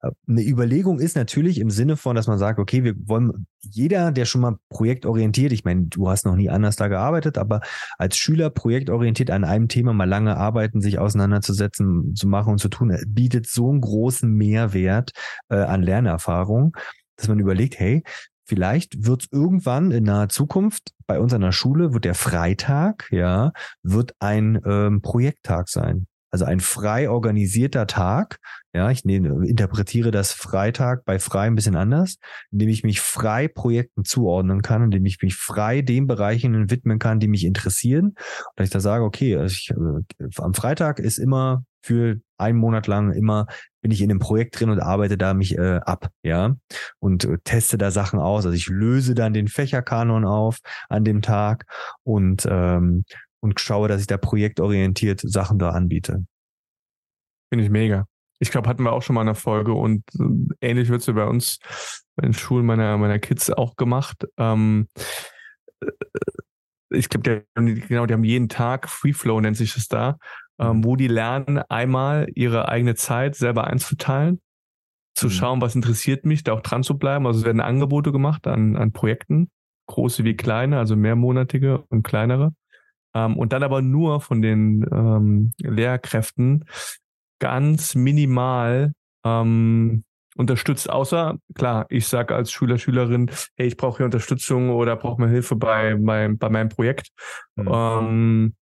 [0.00, 4.24] eine Überlegung ist natürlich im Sinne von, dass man sagt, okay, wir wollen jeder, der
[4.24, 7.60] schon mal projektorientiert, ich meine, du hast noch nie anders da gearbeitet, aber
[7.98, 12.68] als Schüler projektorientiert an einem Thema mal lange arbeiten, sich auseinanderzusetzen, zu machen und zu
[12.68, 15.12] tun, äh, bietet so einen großen Mehrwert
[15.48, 16.76] äh, an Lernerfahrung,
[17.16, 18.02] dass man überlegt, hey,
[18.44, 23.08] vielleicht wird es irgendwann in naher Zukunft bei uns an der Schule, wird der Freitag,
[23.10, 26.06] ja, wird ein ähm, Projekttag sein.
[26.36, 28.36] Also ein frei organisierter Tag.
[28.74, 32.18] Ja, ich nehme, interpretiere das Freitag bei frei ein bisschen anders,
[32.50, 37.20] indem ich mich frei Projekten zuordnen kann, indem ich mich frei den Bereichen widmen kann,
[37.20, 38.16] die mich interessieren.
[38.54, 42.86] Und ich da sage, okay, also ich, äh, am Freitag ist immer für einen Monat
[42.86, 43.46] lang immer
[43.80, 46.56] bin ich in einem Projekt drin und arbeite da mich äh, ab, ja,
[46.98, 48.44] und äh, teste da Sachen aus.
[48.44, 50.58] Also ich löse dann den Fächerkanon auf
[50.88, 51.64] an dem Tag
[52.02, 53.04] und ähm,
[53.46, 56.26] und schaue, dass ich da projektorientiert Sachen da anbiete.
[57.48, 58.06] Finde ich mega.
[58.38, 61.14] Ich glaube, hatten wir auch schon mal eine Folge und äh, ähnlich wird es ja
[61.14, 61.58] bei uns
[62.20, 64.26] in Schulen meiner, meiner Kids auch gemacht.
[64.36, 64.88] Ähm,
[65.80, 65.90] äh,
[66.90, 70.18] ich glaube, genau, die haben jeden Tag Free Flow nennt sich das da,
[70.58, 74.40] ähm, wo die lernen, einmal ihre eigene Zeit selber einzuteilen,
[75.14, 75.30] zu mhm.
[75.30, 77.26] schauen, was interessiert mich, da auch dran zu bleiben.
[77.26, 79.50] Also es werden Angebote gemacht an, an Projekten,
[79.86, 82.54] große wie kleine, also mehrmonatige und kleinere.
[83.16, 86.66] Ähm, und dann aber nur von den ähm, Lehrkräften
[87.38, 88.92] ganz minimal
[89.24, 90.04] ähm,
[90.36, 95.20] unterstützt, außer klar, ich sage als Schüler, Schülerin, hey, ich brauche hier Unterstützung oder brauche
[95.20, 97.08] mir Hilfe bei, meinem bei meinem Projekt.
[97.56, 97.68] Mhm.
[97.72, 98.54] Ähm,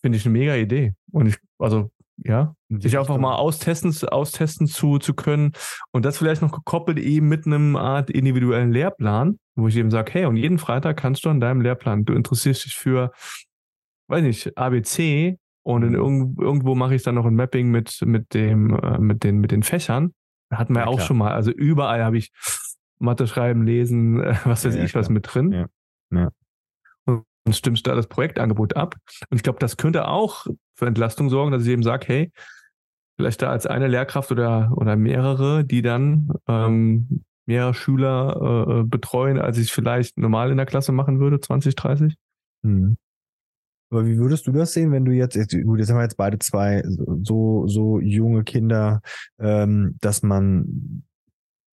[0.00, 0.94] Finde ich eine mega Idee.
[1.12, 1.90] Und ich, also
[2.24, 5.52] ja, sich einfach mal austesten, austesten zu, zu können
[5.92, 10.12] und das vielleicht noch gekoppelt eben mit einem Art individuellen Lehrplan, wo ich eben sage,
[10.12, 13.12] hey, und jeden Freitag kannst du an deinem Lehrplan, du interessierst dich für
[14.10, 18.34] weiß nicht, ABC und in irgend, irgendwo mache ich dann noch ein Mapping mit, mit
[18.34, 20.12] dem, äh, mit den, mit den Fächern.
[20.50, 21.06] Hatten wir ja, auch klar.
[21.06, 21.32] schon mal.
[21.32, 22.32] Also überall habe ich
[22.98, 25.68] Mathe schreiben, lesen, äh, was weiß ja, ich, ja, was mit drin.
[26.10, 26.30] Ja.
[27.06, 28.96] Und, und stimmst da das Projektangebot ab.
[29.28, 32.32] Und ich glaube, das könnte auch für Entlastung sorgen, dass ich eben sage, hey,
[33.16, 39.38] vielleicht da als eine Lehrkraft oder, oder mehrere, die dann ähm, mehr Schüler äh, betreuen,
[39.38, 42.14] als ich vielleicht normal in der Klasse machen würde, 20, 30.
[42.62, 42.96] Mhm.
[43.90, 46.38] Aber wie würdest du das sehen, wenn du jetzt, gut, jetzt haben wir jetzt beide
[46.38, 46.82] zwei
[47.22, 49.02] so, so junge Kinder,
[49.40, 51.02] ähm, dass man,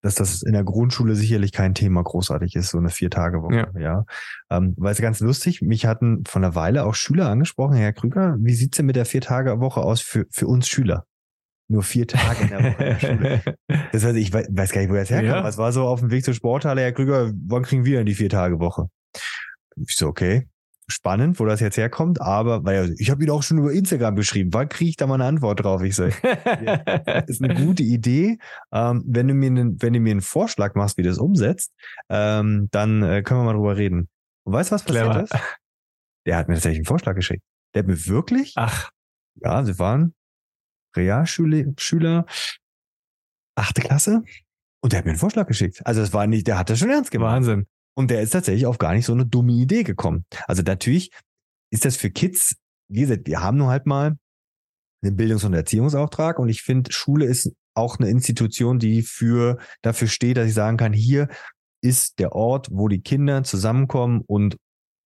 [0.02, 3.80] dass das in der Grundschule sicherlich kein Thema großartig ist, so eine Vier-Tage-Woche, ja.
[3.80, 4.06] ja.
[4.50, 8.36] Ähm, weil es ganz lustig, mich hatten von einer Weile auch Schüler angesprochen, Herr Krüger,
[8.40, 11.06] wie sieht's denn mit der Vier-Tage-Woche aus für, für uns Schüler?
[11.70, 13.42] Nur vier Tage in der Woche in der Schule.
[13.92, 15.30] Das heißt, ich weiß, weiß gar nicht, wo das herkommt.
[15.30, 15.44] Ja.
[15.44, 18.16] Was war so auf dem Weg zur Sporthalle, Herr Krüger, wann kriegen wir denn die
[18.16, 18.88] Vier-Tage-Woche?
[19.76, 20.48] Ich so, okay,
[20.90, 24.54] spannend, wo das jetzt herkommt, aber weil ich habe ihn auch schon über Instagram beschrieben.
[24.54, 25.82] Wann kriege ich da mal eine Antwort drauf?
[25.84, 28.40] Ich sage, ja, ist eine gute Idee.
[28.72, 31.74] Ähm, wenn du mir einen, wenn du mir einen Vorschlag machst, wie du das umsetzt,
[32.10, 34.08] ähm, dann äh, können wir mal drüber reden.
[34.44, 35.24] Und weißt du, was passiert Clever.
[35.24, 35.36] ist?
[36.26, 37.44] Der hat mir tatsächlich einen Vorschlag geschickt.
[37.74, 38.92] Der hat mir wirklich, ach,
[39.36, 40.14] ja, sie waren
[40.96, 42.26] Realschüler, Schüler,
[43.56, 44.24] achte Klasse,
[44.82, 45.86] und der hat mir einen Vorschlag geschickt.
[45.86, 47.34] Also es war nicht, der hat das schon ernst gemacht.
[47.34, 47.68] Wahnsinn.
[47.98, 50.26] Und der ist tatsächlich auf gar nicht so eine dumme Idee gekommen.
[50.46, 51.10] Also natürlich
[51.72, 52.56] ist das für Kids,
[52.90, 54.18] wie gesagt, die haben nur halt mal
[55.02, 60.08] einen Bildungs- und Erziehungsauftrag und ich finde, Schule ist auch eine Institution, die für, dafür
[60.08, 61.28] steht, dass ich sagen kann, hier
[61.82, 64.58] ist der Ort, wo die Kinder zusammenkommen und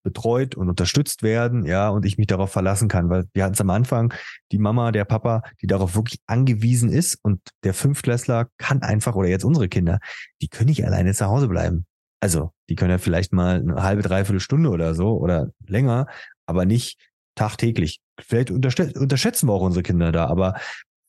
[0.03, 3.61] betreut und unterstützt werden, ja, und ich mich darauf verlassen kann, weil wir hatten es
[3.61, 4.13] am Anfang,
[4.51, 9.29] die Mama, der Papa, die darauf wirklich angewiesen ist und der Fünftklässler kann einfach, oder
[9.29, 9.99] jetzt unsere Kinder,
[10.41, 11.85] die können nicht alleine zu Hause bleiben.
[12.21, 16.07] Also, die können ja vielleicht mal eine halbe, dreiviertel Stunde oder so oder länger,
[16.45, 16.99] aber nicht
[17.35, 17.99] tagtäglich.
[18.19, 20.59] Vielleicht unterschätzen wir auch unsere Kinder da, aber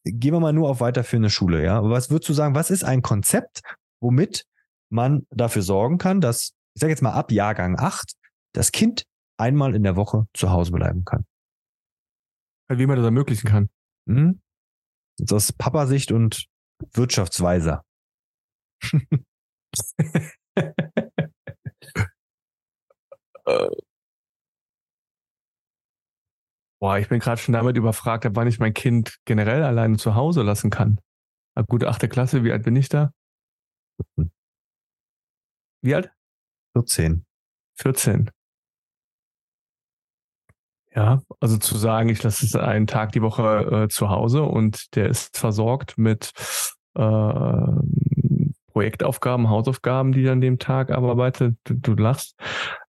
[0.05, 1.83] gehen wir mal nur auf weiterführende Schule, ja.
[1.85, 3.61] Was würdest du sagen, was ist ein Konzept,
[4.01, 4.47] womit
[4.91, 8.15] man dafür sorgen kann, dass, ich sage jetzt mal ab Jahrgang 8,
[8.55, 9.05] das Kind
[9.39, 11.27] einmal in der Woche zu Hause bleiben kann?
[12.69, 13.69] Wie man das ermöglichen kann.
[14.09, 14.41] Hm?
[15.19, 16.47] Jetzt aus Papasicht und
[16.95, 17.85] Wirtschaftsweiser.
[23.47, 23.69] Äh.
[26.81, 30.43] Boah, ich bin gerade schon damit überfragt, wann ich mein Kind generell alleine zu Hause
[30.43, 30.99] lassen kann.
[31.55, 33.13] Ab gute achte Klasse, wie alt bin ich da?
[35.83, 36.11] Wie alt?
[36.77, 37.25] 14.
[37.77, 38.31] 14.
[40.95, 44.95] Ja, also zu sagen, ich lasse es einen Tag die Woche äh, zu Hause und
[44.95, 46.33] der ist versorgt mit
[46.95, 47.03] äh,
[48.73, 51.57] Projektaufgaben, Hausaufgaben, die er an dem Tag abarbeite.
[51.65, 52.37] Du, du lachst.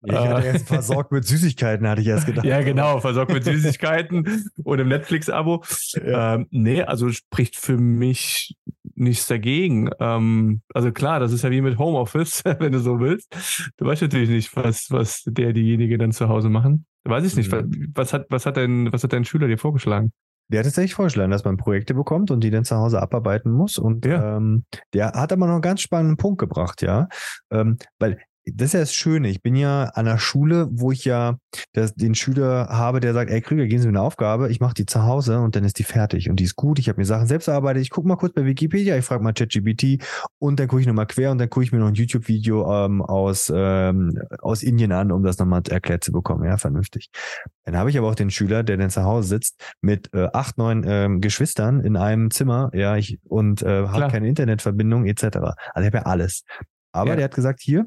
[0.04, 2.46] Ich hatte erst versorgt mit Süßigkeiten, hatte ich erst gedacht.
[2.46, 5.64] ja, genau, versorgt mit Süßigkeiten und im Netflix-Abo.
[5.94, 6.36] Ja.
[6.36, 8.56] Ähm, nee, also spricht für mich
[8.96, 9.90] nichts dagegen.
[10.00, 13.74] Ähm, also klar, das ist ja wie mit Homeoffice, wenn du so willst.
[13.78, 16.86] Du weißt natürlich nicht, was, was der, diejenige dann zu Hause machen.
[17.04, 17.52] Weiß ich nicht.
[17.52, 17.92] Mhm.
[17.96, 20.14] Was hat, was hat dein, was hat dein Schüler dir vorgeschlagen?
[20.52, 23.78] Der hat tatsächlich vorgeschlagen, dass man Projekte bekommt und die dann zu Hause abarbeiten muss.
[23.78, 24.38] Und ja.
[24.38, 27.08] ähm, der hat aber noch einen ganz spannenden Punkt gebracht, ja.
[27.52, 29.30] Ähm, weil das ist ja das Schöne.
[29.30, 31.38] Ich bin ja an der Schule, wo ich ja
[31.74, 34.74] das, den Schüler habe, der sagt, ey Krüger, gehen Sie mir eine Aufgabe, ich mache
[34.74, 36.80] die zu Hause und dann ist die fertig und die ist gut.
[36.80, 37.84] Ich habe mir Sachen selbst erarbeitet.
[37.84, 40.04] Ich gucke mal kurz bei Wikipedia, ich frage mal ChatGPT
[40.40, 43.04] und dann gucke ich nochmal quer und dann gucke ich mir noch ein YouTube-Video ähm,
[43.04, 46.44] aus, ähm, aus Indien an, um das nochmal erklärt zu bekommen.
[46.46, 47.10] Ja, vernünftig.
[47.66, 50.58] Dann habe ich aber auch den Schüler, der dann zu Hause sitzt mit äh, acht,
[50.58, 55.24] neun ähm, Geschwistern in einem Zimmer, ja, ich und äh, hat keine Internetverbindung etc.
[55.24, 56.44] Also ich habe ja alles.
[56.92, 57.16] Aber ja.
[57.18, 57.86] der hat gesagt, hier,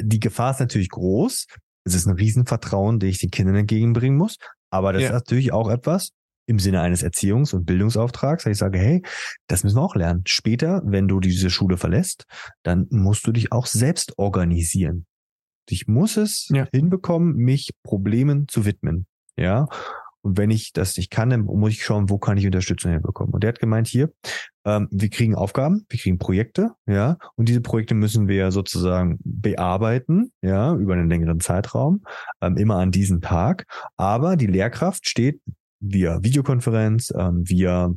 [0.00, 1.46] die Gefahr ist natürlich groß.
[1.84, 4.36] Es ist ein Riesenvertrauen, den ich den Kindern entgegenbringen muss.
[4.70, 5.08] Aber das ja.
[5.08, 6.10] ist natürlich auch etwas
[6.46, 9.02] im Sinne eines Erziehungs- und Bildungsauftrags, dass ich sage, hey,
[9.48, 10.22] das müssen wir auch lernen.
[10.26, 12.24] Später, wenn du diese Schule verlässt,
[12.62, 15.06] dann musst du dich auch selbst organisieren.
[15.68, 16.68] Ich muss es ja.
[16.72, 19.06] hinbekommen, mich Problemen zu widmen.
[19.36, 19.66] Ja.
[20.22, 23.34] Und wenn ich das nicht kann, dann muss ich schauen, wo kann ich Unterstützung herbekommen.
[23.34, 24.12] Und der hat gemeint, hier,
[24.66, 30.32] ähm, wir kriegen Aufgaben, wir kriegen Projekte, ja, und diese Projekte müssen wir sozusagen bearbeiten,
[30.42, 32.04] ja, über einen längeren Zeitraum,
[32.42, 33.64] ähm, immer an diesem Tag.
[33.96, 35.40] Aber die Lehrkraft steht
[35.80, 37.94] via Videokonferenz, ähm, via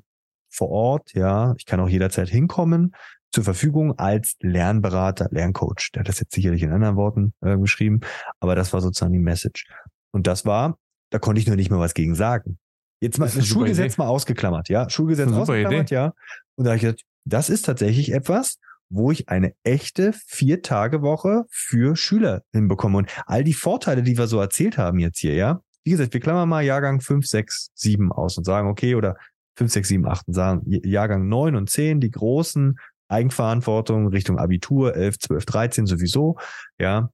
[0.50, 2.94] vor Ort, ja, ich kann auch jederzeit hinkommen,
[3.32, 5.92] zur Verfügung als Lernberater, Lerncoach.
[5.94, 8.00] Der hat das jetzt sicherlich in anderen Worten äh, geschrieben,
[8.40, 9.68] aber das war sozusagen die Message.
[10.12, 10.78] Und das war
[11.10, 12.60] da konnte ich nur nicht mehr was gegen sagen.
[13.02, 14.90] Jetzt mal das Schulgesetz mal ausgeklammert, ja.
[14.90, 15.96] Schulgesetz ausgeklammert, Idee.
[15.96, 16.14] ja.
[16.60, 18.58] Und da habe ich gesagt, das ist tatsächlich etwas,
[18.90, 22.98] wo ich eine echte Vier-Tage-Woche für Schüler hinbekomme.
[22.98, 25.62] Und all die Vorteile, die wir so erzählt haben jetzt hier, ja.
[25.86, 29.16] Wie gesagt, wir klammern mal Jahrgang 5, 6, 7 aus und sagen, okay, oder
[29.56, 34.98] 5, 6, 7, 8 und sagen Jahrgang 9 und 10, die großen Eigenverantwortung Richtung Abitur,
[34.98, 36.38] 11, 12, 13 sowieso,
[36.78, 37.10] ja.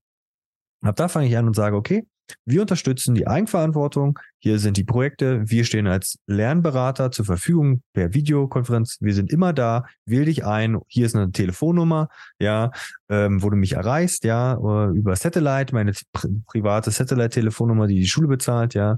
[0.82, 2.04] Ab da fange ich an und sage, okay,
[2.46, 4.20] wir unterstützen die Eigenverantwortung.
[4.40, 5.50] Hier sind die Projekte.
[5.50, 8.98] Wir stehen als Lernberater zur Verfügung per Videokonferenz.
[9.02, 9.86] Wir sind immer da.
[10.06, 10.80] Wähl dich ein.
[10.88, 12.10] Hier ist eine Telefonnummer,
[12.40, 12.72] ja,
[13.10, 18.08] ähm, wo du mich erreichst, ja, äh, über Satellite, meine pri private Satellite-Telefonnummer, die die
[18.08, 18.98] Schule bezahlt, ja,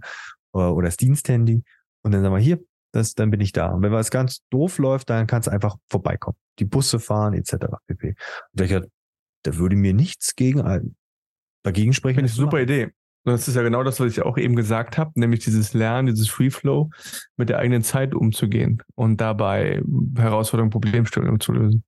[0.52, 1.64] oder, oder das Diensthandy.
[2.04, 2.60] Und dann sagen wir hier,
[2.92, 3.68] das, dann bin ich da.
[3.68, 6.38] Und wenn was ganz doof läuft, dann kannst du einfach vorbeikommen.
[6.60, 7.56] Die Busse fahren, etc.
[7.88, 8.16] pp.
[8.54, 8.82] Und ich,
[9.44, 10.96] da würde mir nichts gegen
[11.64, 12.16] dagegen sprechen.
[12.16, 12.92] Finde ich eine super Idee.
[13.34, 16.30] Das ist ja genau das, was ich auch eben gesagt habe, nämlich dieses Lernen, dieses
[16.30, 16.90] Free Flow
[17.36, 19.82] mit der eigenen Zeit umzugehen und dabei
[20.16, 21.84] Herausforderungen, Problemstellungen zu lösen.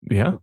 [0.00, 0.40] Ja.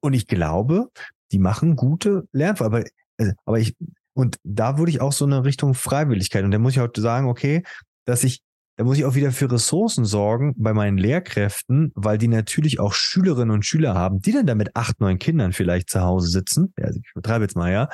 [0.00, 0.90] Und ich glaube,
[1.32, 2.66] die machen gute Lernfall.
[2.66, 2.84] Aber,
[3.18, 3.74] also, aber ich,
[4.12, 6.44] und da würde ich auch so eine Richtung Freiwilligkeit.
[6.44, 7.62] Und da muss ich auch sagen, okay,
[8.04, 8.42] dass ich,
[8.76, 12.92] da muss ich auch wieder für Ressourcen sorgen bei meinen Lehrkräften, weil die natürlich auch
[12.92, 16.74] Schülerinnen und Schüler haben, die dann da mit acht, neun Kindern vielleicht zu Hause sitzen.
[16.76, 17.88] Ja, also ich betreibe jetzt mal, ja.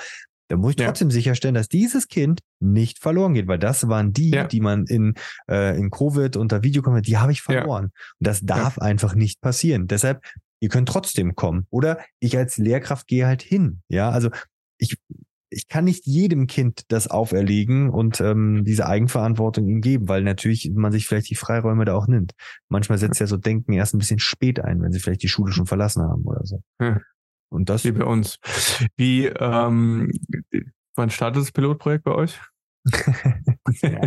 [0.50, 1.14] Da muss ich trotzdem ja.
[1.14, 4.48] sicherstellen, dass dieses Kind nicht verloren geht, weil das waren die, ja.
[4.48, 5.14] die man in,
[5.48, 7.84] äh, in Covid unter Videokonferenz, die habe ich verloren.
[7.84, 8.02] Ja.
[8.18, 9.86] Und das darf einfach nicht passieren.
[9.86, 10.24] Deshalb,
[10.58, 11.68] ihr könnt trotzdem kommen.
[11.70, 13.82] Oder ich als Lehrkraft gehe halt hin.
[13.88, 14.30] Ja, also
[14.76, 14.96] ich,
[15.50, 20.68] ich kann nicht jedem Kind das auferlegen und ähm, diese Eigenverantwortung ihm geben, weil natürlich
[20.74, 22.32] man sich vielleicht die Freiräume da auch nimmt.
[22.68, 25.52] Manchmal setzt ja so Denken erst ein bisschen spät ein, wenn sie vielleicht die Schule
[25.52, 26.60] schon verlassen haben oder so.
[27.50, 28.38] Und das wie bei uns.
[28.96, 30.10] Wie ähm,
[30.94, 32.40] wann startet das Pilotprojekt bei euch?
[33.82, 34.00] ja,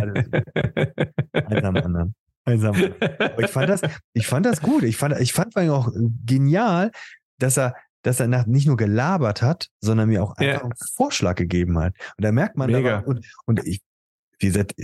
[1.32, 2.14] eins am anderen.
[2.44, 2.94] Eins am anderen.
[3.20, 3.82] Aber ich fand das,
[4.14, 4.82] ich fand das gut.
[4.82, 5.92] Ich fand, ich fand auch
[6.24, 6.90] genial,
[7.38, 7.74] dass er
[8.04, 10.62] dass er nach, nicht nur gelabert hat, sondern mir auch einfach ja.
[10.62, 11.94] einen Vorschlag gegeben hat.
[12.16, 12.98] Und da merkt man, Mega.
[12.98, 13.80] Und, und ich,
[14.38, 14.74] wie gesagt,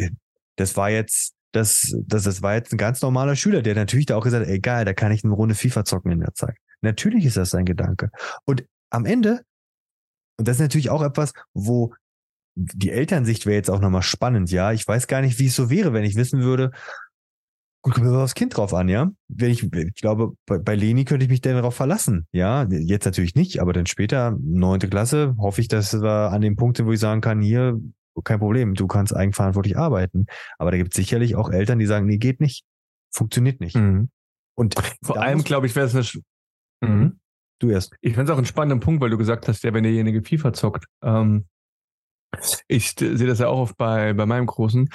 [0.56, 4.16] das war jetzt, das, das, das war jetzt ein ganz normaler Schüler, der natürlich da
[4.16, 6.56] auch gesagt hat, egal, da kann ich eine Runde FIFA zocken in der Zeit.
[6.82, 8.10] Natürlich ist das sein Gedanke.
[8.44, 9.42] Und am Ende,
[10.38, 11.94] und das ist natürlich auch etwas, wo
[12.54, 14.72] die Elternsicht wäre jetzt auch nochmal spannend, ja.
[14.72, 16.72] Ich weiß gar nicht, wie es so wäre, wenn ich wissen würde,
[17.82, 19.10] Gut, kommt aufs Kind drauf an, ja.
[19.28, 22.66] Wenn ich, ich glaube, bei, bei Leni könnte ich mich denn darauf verlassen, ja.
[22.68, 26.76] Jetzt natürlich nicht, aber dann später, neunte Klasse, hoffe ich, dass wir an dem Punkt
[26.76, 27.80] sind, wo ich sagen kann, hier,
[28.22, 30.26] kein Problem, du kannst eigenverantwortlich arbeiten.
[30.58, 32.64] Aber da gibt es sicherlich auch Eltern, die sagen, nee, geht nicht.
[33.10, 33.76] Funktioniert nicht.
[33.76, 34.10] Mhm.
[34.54, 36.22] Und vor allem, glaube ich, wäre es eine.
[36.80, 37.20] Mhm.
[37.58, 37.94] Du erst.
[38.00, 40.52] Ich finde es auch einen spannenden Punkt, weil du gesagt hast, ja, wenn derjenige FIFA
[40.52, 41.46] zockt, ähm,
[42.68, 44.88] ich sehe das ja auch oft bei, bei meinem Großen.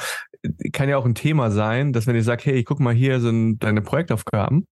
[0.72, 3.60] Kann ja auch ein Thema sein, dass wenn ich sage, hey, guck mal, hier sind
[3.60, 4.66] deine Projektaufgaben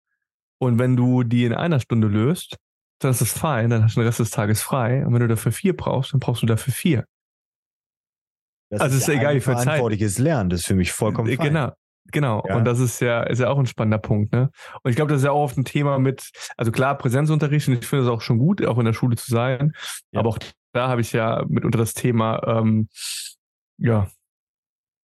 [0.59, 2.57] und wenn du die in einer Stunde löst,
[3.01, 5.05] dann ist das fein, dann hast du den Rest des Tages frei.
[5.05, 7.05] Und wenn du dafür vier brauchst, dann brauchst du dafür vier.
[8.71, 9.65] Das also ist, ist egal, wie viel Zeit.
[9.65, 11.49] Verantwortliches Lernen, das ist für mich vollkommen fein.
[11.49, 11.73] Genau.
[12.11, 12.57] Genau, ja.
[12.57, 14.51] und das ist ja, ist ja auch ein spannender Punkt, ne?
[14.83, 17.75] Und ich glaube, das ist ja auch oft ein Thema mit, also klar, Präsenzunterricht, und
[17.75, 19.73] ich finde es auch schon gut, auch in der Schule zu sein,
[20.11, 20.21] ja.
[20.21, 20.39] aber auch
[20.73, 22.89] da habe ich ja mitunter das Thema, ähm,
[23.79, 24.09] ja,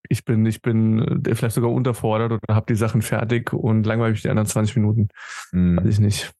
[0.09, 4.23] ich bin, ich bin äh, vielleicht sogar unterfordert oder habe die Sachen fertig und langweilig
[4.23, 5.09] die anderen 20 Minuten.
[5.53, 5.79] Mhm.
[5.79, 6.33] Weiß ich nicht.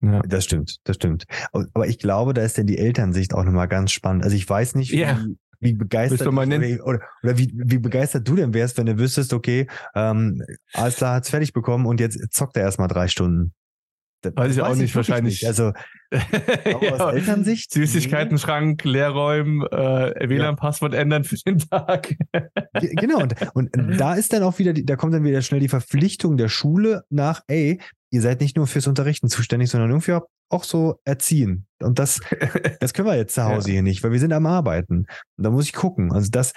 [0.00, 0.20] Ja.
[0.20, 1.24] Das stimmt, das stimmt.
[1.52, 4.22] Aber ich glaube, da ist denn die Elternsicht auch nochmal ganz spannend.
[4.22, 5.24] Also ich weiß nicht, yeah.
[5.62, 10.42] Wie, begeistert oder, oder, wie, wie begeistert du denn wärst, wenn du wüsstest, okay, ähm,
[10.72, 13.54] klar, hat's fertig bekommen und jetzt zockt er erstmal drei Stunden.
[14.22, 15.42] Das weiß ich weiß auch nicht, wahrscheinlich.
[15.42, 15.46] Nicht.
[15.46, 15.72] Also
[16.12, 17.72] ja, aus Elternsicht.
[17.72, 22.14] Süßigkeiten-Schrank, Leerräumen, äh, WLAN-Passwort ändern für den Tag.
[22.80, 26.36] genau, und, und da ist dann auch wieder, da kommt dann wieder schnell die Verpflichtung
[26.36, 30.26] der Schule nach, ey, ihr seid nicht nur fürs Unterrichten zuständig, sondern irgendwie auch
[30.64, 31.66] so erziehen.
[31.80, 32.20] Und das,
[32.80, 33.74] das können wir jetzt zu Hause ja.
[33.74, 35.06] hier nicht, weil wir sind am Arbeiten.
[35.36, 36.12] Und da muss ich gucken.
[36.12, 36.52] Also das,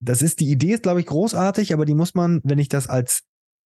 [0.00, 2.88] das ist, die Idee ist, glaube ich, großartig, aber die muss man, wenn ich das
[2.88, 3.22] als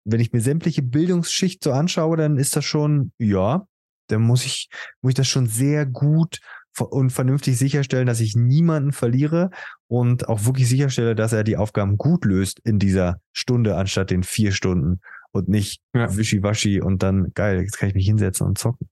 [0.05, 3.67] wenn ich mir sämtliche Bildungsschicht so anschaue, dann ist das schon, ja,
[4.07, 4.69] dann muss ich,
[5.01, 6.39] muss ich das schon sehr gut
[6.78, 9.51] und vernünftig sicherstellen, dass ich niemanden verliere
[9.88, 14.24] und auch wirklich sicherstelle, dass er die Aufgaben gut löst in dieser Stunde anstatt den
[14.24, 15.01] vier Stunden
[15.32, 16.15] und nicht ja.
[16.15, 18.88] wischiwaschi und dann geil, jetzt kann ich mich hinsetzen und zocken.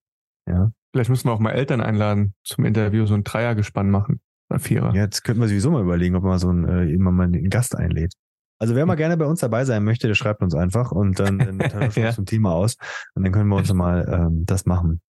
[0.49, 0.71] Ja.
[0.91, 4.21] Vielleicht müssen wir auch mal Eltern einladen zum Interview, so ein Dreiergespann machen.
[4.49, 4.95] Oder Vierer.
[4.95, 7.49] Ja, jetzt könnten wir sowieso mal überlegen, ob man so ein, äh, immer mal einen
[7.49, 8.13] Gast einlädt.
[8.59, 11.37] Also wer mal gerne bei uns dabei sein möchte, der schreibt uns einfach und dann,
[11.37, 12.11] dann tauschen wir ja.
[12.11, 12.75] zum Thema aus
[13.13, 15.01] und dann können wir uns mal ähm, das machen.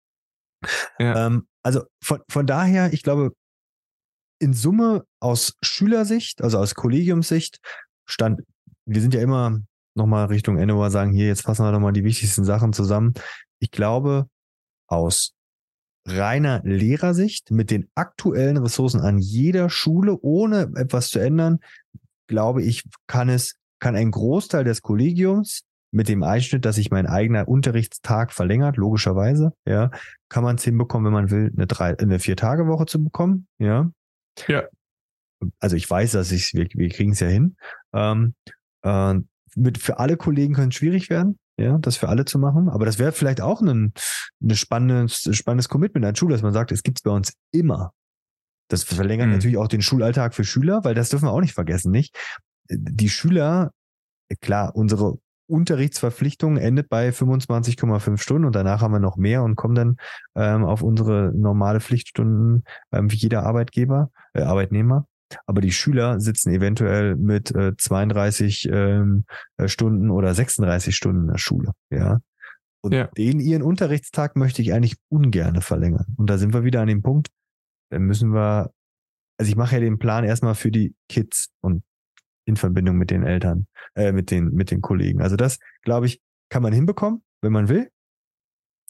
[1.00, 1.28] Ja.
[1.28, 3.32] Ähm, also von, von daher, ich glaube,
[4.40, 7.60] in Summe aus Schülersicht, also aus Kollegiumssicht,
[8.08, 8.42] stand,
[8.86, 9.60] wir sind ja immer
[9.96, 13.14] nochmal Richtung Ende, sagen, hier, jetzt fassen wir doch mal die wichtigsten Sachen zusammen.
[13.60, 14.28] Ich glaube,
[14.90, 15.34] aus
[16.06, 21.60] reiner Lehrersicht mit den aktuellen Ressourcen an jeder Schule, ohne etwas zu ändern,
[22.28, 27.08] glaube ich, kann es, kann ein Großteil des Kollegiums mit dem Einschnitt, dass sich mein
[27.08, 29.92] eigener Unterrichtstag verlängert, logischerweise, ja,
[30.30, 33.92] kann man es hinbekommen, wenn man will, eine drei, eine Vier-Tage-Woche zu bekommen, ja.
[34.48, 34.64] Ja.
[35.60, 37.56] Also ich weiß, dass ich, wir, wir kriegen es ja hin.
[37.94, 38.36] Ähm,
[38.84, 39.16] äh,
[39.56, 42.70] mit für alle Kollegen könnte es schwierig werden, ja, das für alle zu machen.
[42.70, 43.94] Aber das wäre vielleicht auch ein,
[44.42, 47.94] ein spannendes, spannendes Commitment an Schule, dass man sagt, es gibt es bei uns immer.
[48.70, 49.34] Das verlängert mhm.
[49.34, 52.16] natürlich auch den Schulalltag für Schüler, weil das dürfen wir auch nicht vergessen, nicht?
[52.70, 53.72] Die Schüler,
[54.42, 59.74] klar, unsere Unterrichtsverpflichtung endet bei 25,5 Stunden und danach haben wir noch mehr und kommen
[59.74, 59.98] dann
[60.36, 65.08] ähm, auf unsere normale Pflichtstunden ähm, wie jeder Arbeitgeber, äh, Arbeitnehmer.
[65.46, 69.26] Aber die Schüler sitzen eventuell mit äh, 32 ähm,
[69.58, 72.20] äh, Stunden oder 36 Stunden in der Schule, ja.
[72.82, 73.08] Und ja.
[73.08, 76.16] den ihren Unterrichtstag möchte ich eigentlich ungerne verlängern.
[76.18, 77.30] Und da sind wir wieder an dem Punkt,
[77.92, 78.72] dann müssen wir,
[79.38, 81.84] also ich mache ja den Plan erstmal für die Kids und
[82.46, 85.22] in Verbindung mit den Eltern, äh, mit den, mit den Kollegen.
[85.22, 87.90] Also das, glaube ich, kann man hinbekommen, wenn man will.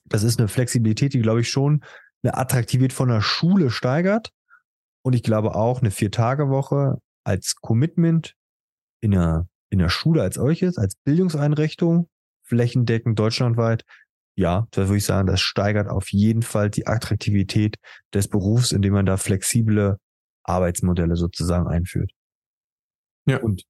[0.05, 1.83] Das ist eine Flexibilität, die, glaube ich, schon
[2.23, 4.31] eine Attraktivität von der Schule steigert.
[5.01, 8.35] Und ich glaube auch eine Vier-Tage-Woche als Commitment
[9.01, 12.09] in der, in der Schule als solches, als Bildungseinrichtung,
[12.43, 13.85] flächendeckend deutschlandweit,
[14.39, 17.75] ja, da würde ich sagen, das steigert auf jeden Fall die Attraktivität
[18.13, 19.97] des Berufs, indem man da flexible
[20.43, 22.11] Arbeitsmodelle sozusagen einführt.
[23.25, 23.41] Ja.
[23.41, 23.63] Und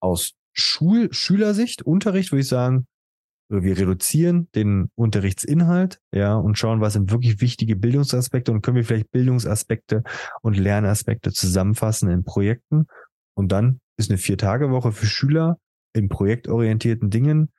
[0.00, 2.86] aus Schul Schülersicht, Unterricht, würde ich sagen,
[3.50, 8.84] wir reduzieren den Unterrichtsinhalt, ja, und schauen, was sind wirklich wichtige Bildungsaspekte und können wir
[8.84, 10.04] vielleicht Bildungsaspekte
[10.42, 12.86] und Lernaspekte zusammenfassen in Projekten.
[13.34, 15.58] Und dann ist eine Vier-Tage-Woche für Schüler
[15.92, 17.50] in projektorientierten Dingen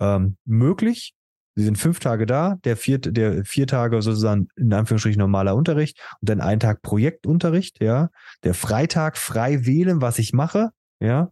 [0.00, 1.14] ähm, möglich.
[1.54, 5.98] Sie sind fünf Tage da, der vier, der vier Tage sozusagen in Anführungsstrichen normaler Unterricht
[6.20, 8.08] und dann ein Tag Projektunterricht, ja.
[8.42, 10.70] Der Freitag frei wählen, was ich mache,
[11.00, 11.30] ja.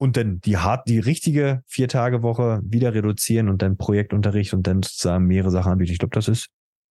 [0.00, 4.66] Und dann die hart, die richtige vier Tage Woche wieder reduzieren und dann Projektunterricht und
[4.66, 5.92] dann sozusagen mehrere Sachen anbieten.
[5.92, 6.48] Ich glaube, das ist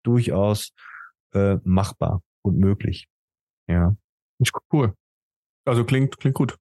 [0.03, 0.71] durchaus
[1.33, 3.07] äh, machbar und möglich.
[3.67, 3.95] Ja.
[4.71, 4.93] Cool.
[5.65, 6.57] Also klingt, klingt gut.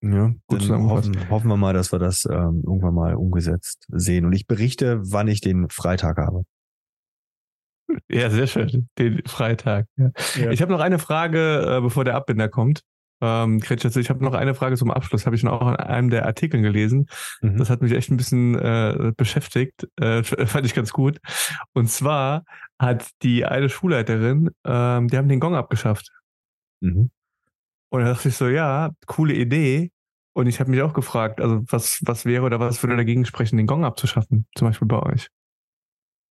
[0.00, 4.26] Ja, Gut dann hoffen, hoffen wir mal, dass wir das ähm, irgendwann mal umgesetzt sehen.
[4.26, 6.44] Und ich berichte, wann ich den Freitag habe.
[8.10, 8.88] Ja, sehr schön.
[8.98, 9.86] Den Freitag.
[9.96, 10.10] Ja.
[10.36, 10.50] Ja.
[10.50, 12.82] Ich habe noch eine Frage, äh, bevor der Abbinder kommt.
[13.24, 15.24] Ähm, also ich habe noch eine Frage zum Abschluss.
[15.24, 17.06] Habe ich schon auch in einem der Artikel gelesen.
[17.40, 17.56] Mhm.
[17.56, 19.88] Das hat mich echt ein bisschen äh, beschäftigt.
[19.96, 21.18] Äh, fand ich ganz gut.
[21.72, 22.44] Und zwar
[22.78, 26.10] hat die eine Schulleiterin, ähm, die haben den Gong abgeschafft.
[26.80, 27.10] Mhm.
[27.90, 29.90] Und da dachte ich so, ja, coole Idee.
[30.34, 33.56] Und ich habe mich auch gefragt, also was, was wäre oder was würde dagegen sprechen,
[33.56, 35.28] den Gong abzuschaffen, zum Beispiel bei euch?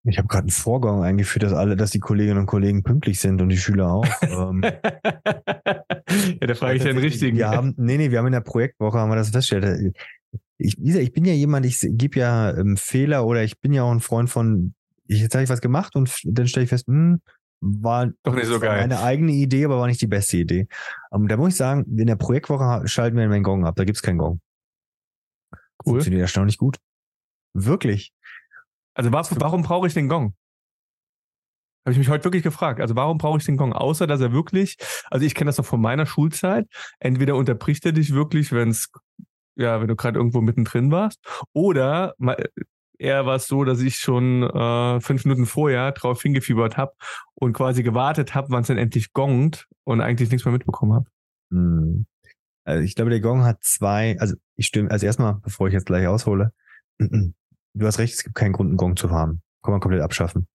[0.09, 3.41] Ich habe gerade einen Vorgang eingeführt, dass alle, dass die Kolleginnen und Kollegen pünktlich sind
[3.41, 4.05] und die Schüler auch.
[4.21, 7.37] ähm, ja, da frage ich den richtigen.
[7.37, 9.93] Wir haben, nee, nee, wir haben in der Projektwoche haben wir das festgestellt.
[10.57, 13.73] Ich, wie gesagt, ich bin ja jemand, ich gebe ja ähm, Fehler oder ich bin
[13.73, 14.73] ja auch ein Freund von,
[15.07, 17.21] ich, jetzt habe ich was gemacht und dann stelle ich fest, hm,
[17.59, 18.81] war Doch nicht so geil.
[18.81, 20.67] Meine eigene Idee, aber war nicht die beste Idee.
[21.11, 23.75] Um, da muss ich sagen, in der Projektwoche ha- schalten wir den Gong ab.
[23.75, 24.39] Da gibt's keinen Gong.
[25.85, 25.93] Cool.
[25.93, 26.77] Funktioniert erstaunlich gut.
[27.53, 28.13] Wirklich.
[28.97, 30.33] Also wa warum brauche ich den Gong?
[31.85, 32.81] Habe ich mich heute wirklich gefragt.
[32.81, 33.73] Also warum brauche ich den Gong?
[33.73, 34.75] Außer dass er wirklich,
[35.11, 36.67] also ich kenne das noch von meiner Schulzeit,
[36.99, 38.89] entweder unterbricht er dich wirklich, wenn es,
[39.55, 41.19] ja, wenn du gerade irgendwo mittendrin warst,
[41.53, 42.15] oder
[42.97, 46.93] eher war es so, dass ich schon äh, fünf Minuten vorher drauf hingefiebert habe
[47.35, 51.05] und quasi gewartet habe, wann es dann endlich gongt und eigentlich nichts mehr mitbekommen habe.
[51.51, 52.07] Hm.
[52.65, 55.85] Also ich glaube, der Gong hat zwei, also ich stimme, also erstmal, bevor ich jetzt
[55.85, 56.51] gleich aushole,
[57.77, 59.41] du hast recht, es gibt keinen Grund, einen Gong zu haben.
[59.63, 60.47] Kann man komplett abschaffen.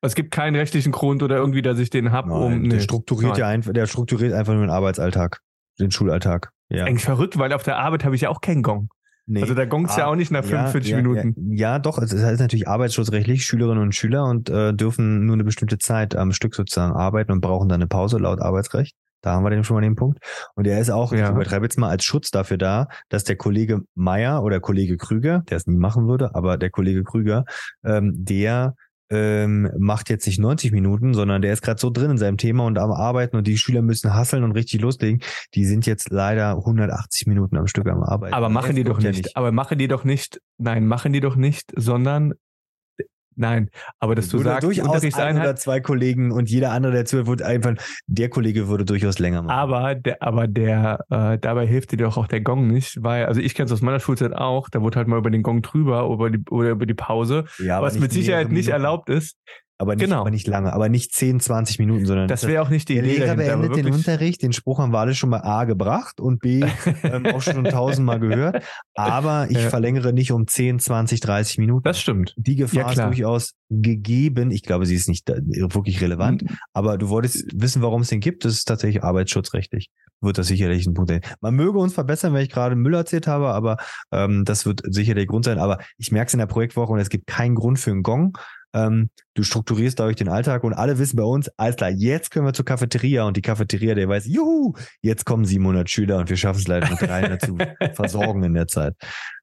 [0.00, 2.68] Es gibt keinen rechtlichen Grund oder irgendwie, dass ich den hab, um.
[2.68, 2.80] der nee.
[2.80, 5.40] strukturiert ja einfach, der strukturiert einfach nur den Arbeitsalltag,
[5.80, 6.50] den Schulalltag.
[6.68, 6.84] Ja.
[6.84, 8.88] Eigentlich verrückt, weil auf der Arbeit habe ich ja auch keinen Gong.
[9.26, 9.42] Nee.
[9.42, 11.34] Also da gongt's ja Ah, auch nicht nach 45 ja, Minuten.
[11.54, 15.44] Ja, ja, doch, es ist natürlich arbeitsschutzrechtlich, Schülerinnen und Schüler und äh, dürfen nur eine
[15.44, 18.96] bestimmte Zeit am Stück sozusagen arbeiten und brauchen dann eine Pause laut Arbeitsrecht.
[19.22, 20.18] Da haben wir den schon mal den Punkt.
[20.54, 21.26] Und er ist auch, Ja.
[21.26, 25.42] ich übertreibe jetzt mal, als Schutz dafür da, dass der Kollege Meier oder Kollege Krüger,
[25.48, 27.44] der es nie machen würde, aber der Kollege Krüger,
[27.84, 28.74] ähm, der
[29.10, 32.64] ähm, macht jetzt nicht 90 Minuten, sondern der ist gerade so drin in seinem Thema
[32.64, 35.20] und am Arbeiten und die Schüler müssen hasseln und richtig loslegen.
[35.54, 38.32] Die sind jetzt leider 180 Minuten am Stück am Arbeiten.
[38.32, 39.36] Aber machen die doch geht ja nicht.
[39.36, 40.40] Aber machen die doch nicht.
[40.56, 42.32] Nein, machen die doch nicht, sondern
[43.36, 43.70] nein.
[43.98, 47.26] Aber dass du würde sagst, durchaus ein oder zwei Kollegen und jeder andere, der zuhört,
[47.26, 47.74] würde einfach,
[48.06, 49.50] der Kollege würde durchaus länger machen.
[49.50, 53.40] Aber der, aber der, äh, dabei hilft dir doch auch der Gong nicht, weil, also
[53.40, 56.08] ich kenne es aus meiner Schulzeit auch, da wurde halt mal über den Gong drüber
[56.12, 59.36] über die, oder über die Pause, ja, was mit Sicherheit nicht erlaubt ist.
[59.82, 60.20] Aber nicht, genau.
[60.20, 63.04] aber nicht lange, aber nicht 10, 20 Minuten, sondern Das wäre auch nicht die der
[63.04, 63.92] Idee Lehrer dahinter, beendet den.
[63.92, 64.42] Unterricht.
[64.42, 66.64] Den Spruch haben wir alle schon mal A gebracht und B
[67.02, 68.62] ähm, auch schon tausendmal gehört.
[68.94, 69.70] Aber ich Ja.
[69.70, 71.82] verlängere nicht um 10, 20, 30 Minuten.
[71.82, 72.32] Das stimmt.
[72.36, 74.50] die Gefahr Ja, ist durchaus gegeben.
[74.52, 76.44] Ich glaube, sie ist nicht wirklich relevant.
[76.72, 78.44] Aber du wolltest wissen, warum es den gibt.
[78.44, 79.88] Das ist tatsächlich arbeitsschutzrechtlich.
[80.20, 81.20] Wird das sicherlich ein Punkt sein.
[81.40, 83.78] Man möge uns verbessern, wenn ich gerade Müll erzählt habe, aber
[84.12, 85.58] ähm, das wird sicher der Grund sein.
[85.58, 88.38] Aber ich merke es in der Projektwoche und es gibt keinen Grund für einen Gong.
[88.74, 92.46] Ähm, du strukturierst dadurch den Alltag und alle wissen bei uns, alles klar, jetzt können
[92.46, 96.36] wir zur Cafeteria und die Cafeteria, der weiß, juhu, jetzt kommen 700 Schüler und wir
[96.36, 97.56] schaffen es leider mit 300 zu
[97.94, 98.94] versorgen in der Zeit.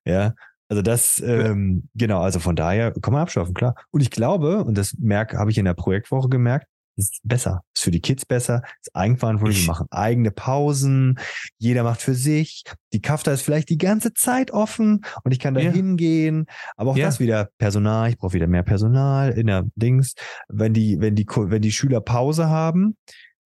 [0.06, 0.34] Ja,
[0.68, 3.76] also das, ähm, genau, also von daher kann man abschaffen, klar.
[3.90, 6.68] Und ich glaube, und das merk, habe ich in der Projektwoche gemerkt,
[7.00, 7.64] ist besser.
[7.76, 11.18] Ist für die Kids besser, ist eigenverantwortlich, Ich- wir machen eigene Pausen,
[11.58, 12.64] jeder macht für sich.
[12.94, 15.72] Die Kafta ist vielleicht die ganze Zeit offen und ich kann da Ja.
[15.72, 16.46] hingehen.
[16.76, 17.06] Aber auch Ja.
[17.08, 20.14] das wieder Personal, ich brauche wieder mehr Personal in der Dings.
[20.48, 22.96] Wenn die, wenn die, wenn die Schüler Pause haben,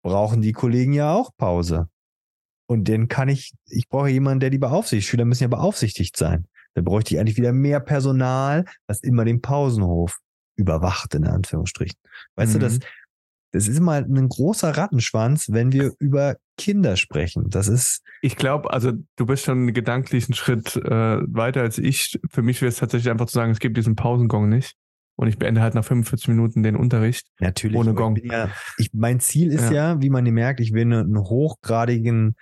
[0.04, 1.88] brauchen die Kollegen ja auch Pause.
[2.66, 5.10] Und den kann ich, ich brauche jemanden, der die beaufsichtigt.
[5.10, 6.48] Schüler müssen ja beaufsichtigt sein.
[6.76, 10.18] Dann bräuchte ich eigentlich wieder mehr Personal, was immer den Pausenhof
[10.56, 11.98] überwacht, in Anführungsstrichen.
[12.36, 12.84] Weißt du, das, Mhm.
[13.54, 17.50] Das ist mal ein großer Rattenschwanz, wenn wir über Kinder sprechen.
[17.50, 22.20] Das ist, Ich glaube, also du bist schon einen gedanklichen Schritt äh, weiter als ich.
[22.32, 24.76] Für mich wäre es tatsächlich einfach zu sagen, es gibt diesen Pausengong nicht.
[25.16, 27.28] und ich beende halt nach 45 Minuten den Unterricht.
[27.40, 27.78] Natürlich.
[27.78, 28.18] Ohne Gong.
[28.18, 28.50] Ich ja,
[28.80, 29.94] ich, mein Ziel ist ja.
[29.94, 32.36] ja, wie man merkt, ich will einen hochgradigen,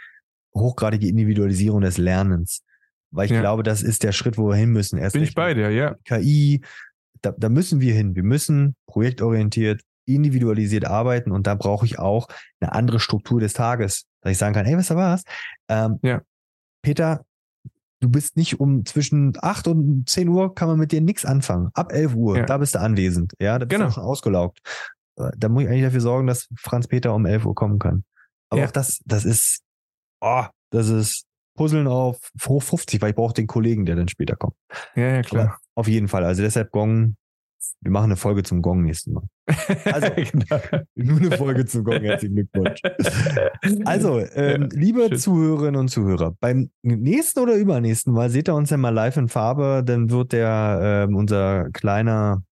[0.55, 2.64] hochgradige Individualisierung des Lernens.
[3.14, 3.41] Weil ich ja.
[3.41, 4.97] glaube, das ist der Schritt, wo wir hin müssen.
[4.97, 5.95] Erst Bin ich bei dir, ja.
[6.05, 6.62] KI,
[7.22, 8.16] da, da müssen wir hin.
[8.16, 9.82] Wir müssen projektorientiert,
[10.16, 12.28] individualisiert arbeiten und da brauche ich auch
[12.59, 15.24] eine andere Struktur des Tages, dass ich sagen kann, hey, was da was?
[15.68, 16.22] Ähm, ja.
[16.82, 17.26] Peter,
[17.99, 21.70] du bist nicht um zwischen 8 und 10 Uhr kann man mit dir nichts anfangen.
[21.74, 22.45] Ab 11 Uhr, ja.
[22.45, 23.34] da bist du anwesend.
[23.39, 23.89] Ja, da bist genau.
[23.89, 24.59] du schon ausgelaugt.
[25.18, 28.03] Äh, da muss ich eigentlich dafür sorgen, dass Franz Peter um 11 Uhr kommen kann.
[28.49, 28.68] Aber ja.
[28.68, 29.62] auch das, das ist,
[30.20, 34.36] oh, das ist Puzzeln auf hoch 50, weil ich brauche den Kollegen, der dann später
[34.36, 34.55] kommt.
[34.95, 35.45] Ja, ja, klar.
[35.45, 36.26] Aber auf jeden Fall.
[36.26, 37.16] Also deshalb Gong
[37.82, 39.24] wir machen eine Folge zum Gong nächsten Mal.
[39.86, 40.59] Also genau.
[40.95, 42.01] nur eine Folge zum Gong.
[42.01, 42.82] Herzlichen Glückwunsch.
[43.86, 45.18] Also, ähm, liebe Schön.
[45.18, 49.28] Zuhörerinnen und Zuhörer, beim nächsten oder übernächsten Mal seht ihr uns ja mal live in
[49.28, 52.43] Farbe, dann wird der ähm, unser kleiner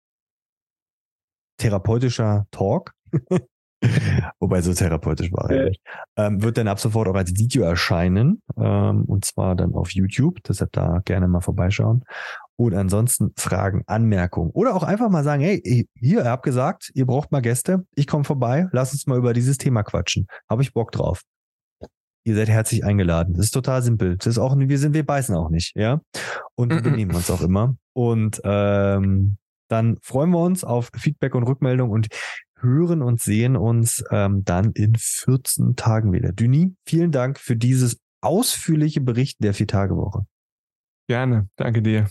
[1.58, 2.92] therapeutischer Talk.
[4.40, 5.80] Wobei so therapeutisch war er nicht.
[6.16, 8.42] Ähm, wird dann ab sofort auch als Video erscheinen.
[8.58, 10.42] Ähm, und zwar dann auf YouTube.
[10.46, 12.04] Deshalb da gerne mal vorbeischauen.
[12.60, 15.86] Und ansonsten Fragen, Anmerkungen oder auch einfach mal sagen, hey, hier,
[16.18, 19.56] ihr habt gesagt, ihr braucht mal Gäste, ich komme vorbei, lass uns mal über dieses
[19.56, 20.26] Thema quatschen.
[20.46, 21.22] Habe ich Bock drauf.
[22.24, 23.32] Ihr seid herzlich eingeladen.
[23.32, 24.18] Das ist total simpel.
[24.18, 26.02] Das ist auch, wir sind, wir beißen auch nicht, ja.
[26.54, 27.76] Und wir nehmen uns auch immer.
[27.94, 29.38] Und ähm,
[29.68, 32.08] dann freuen wir uns auf Feedback und Rückmeldung und
[32.58, 36.32] hören und sehen uns ähm, dann in 14 Tagen wieder.
[36.32, 40.26] Düni, vielen Dank für dieses ausführliche Bericht der Vier-Tage-Woche.
[41.08, 41.48] Gerne.
[41.56, 42.10] Danke dir.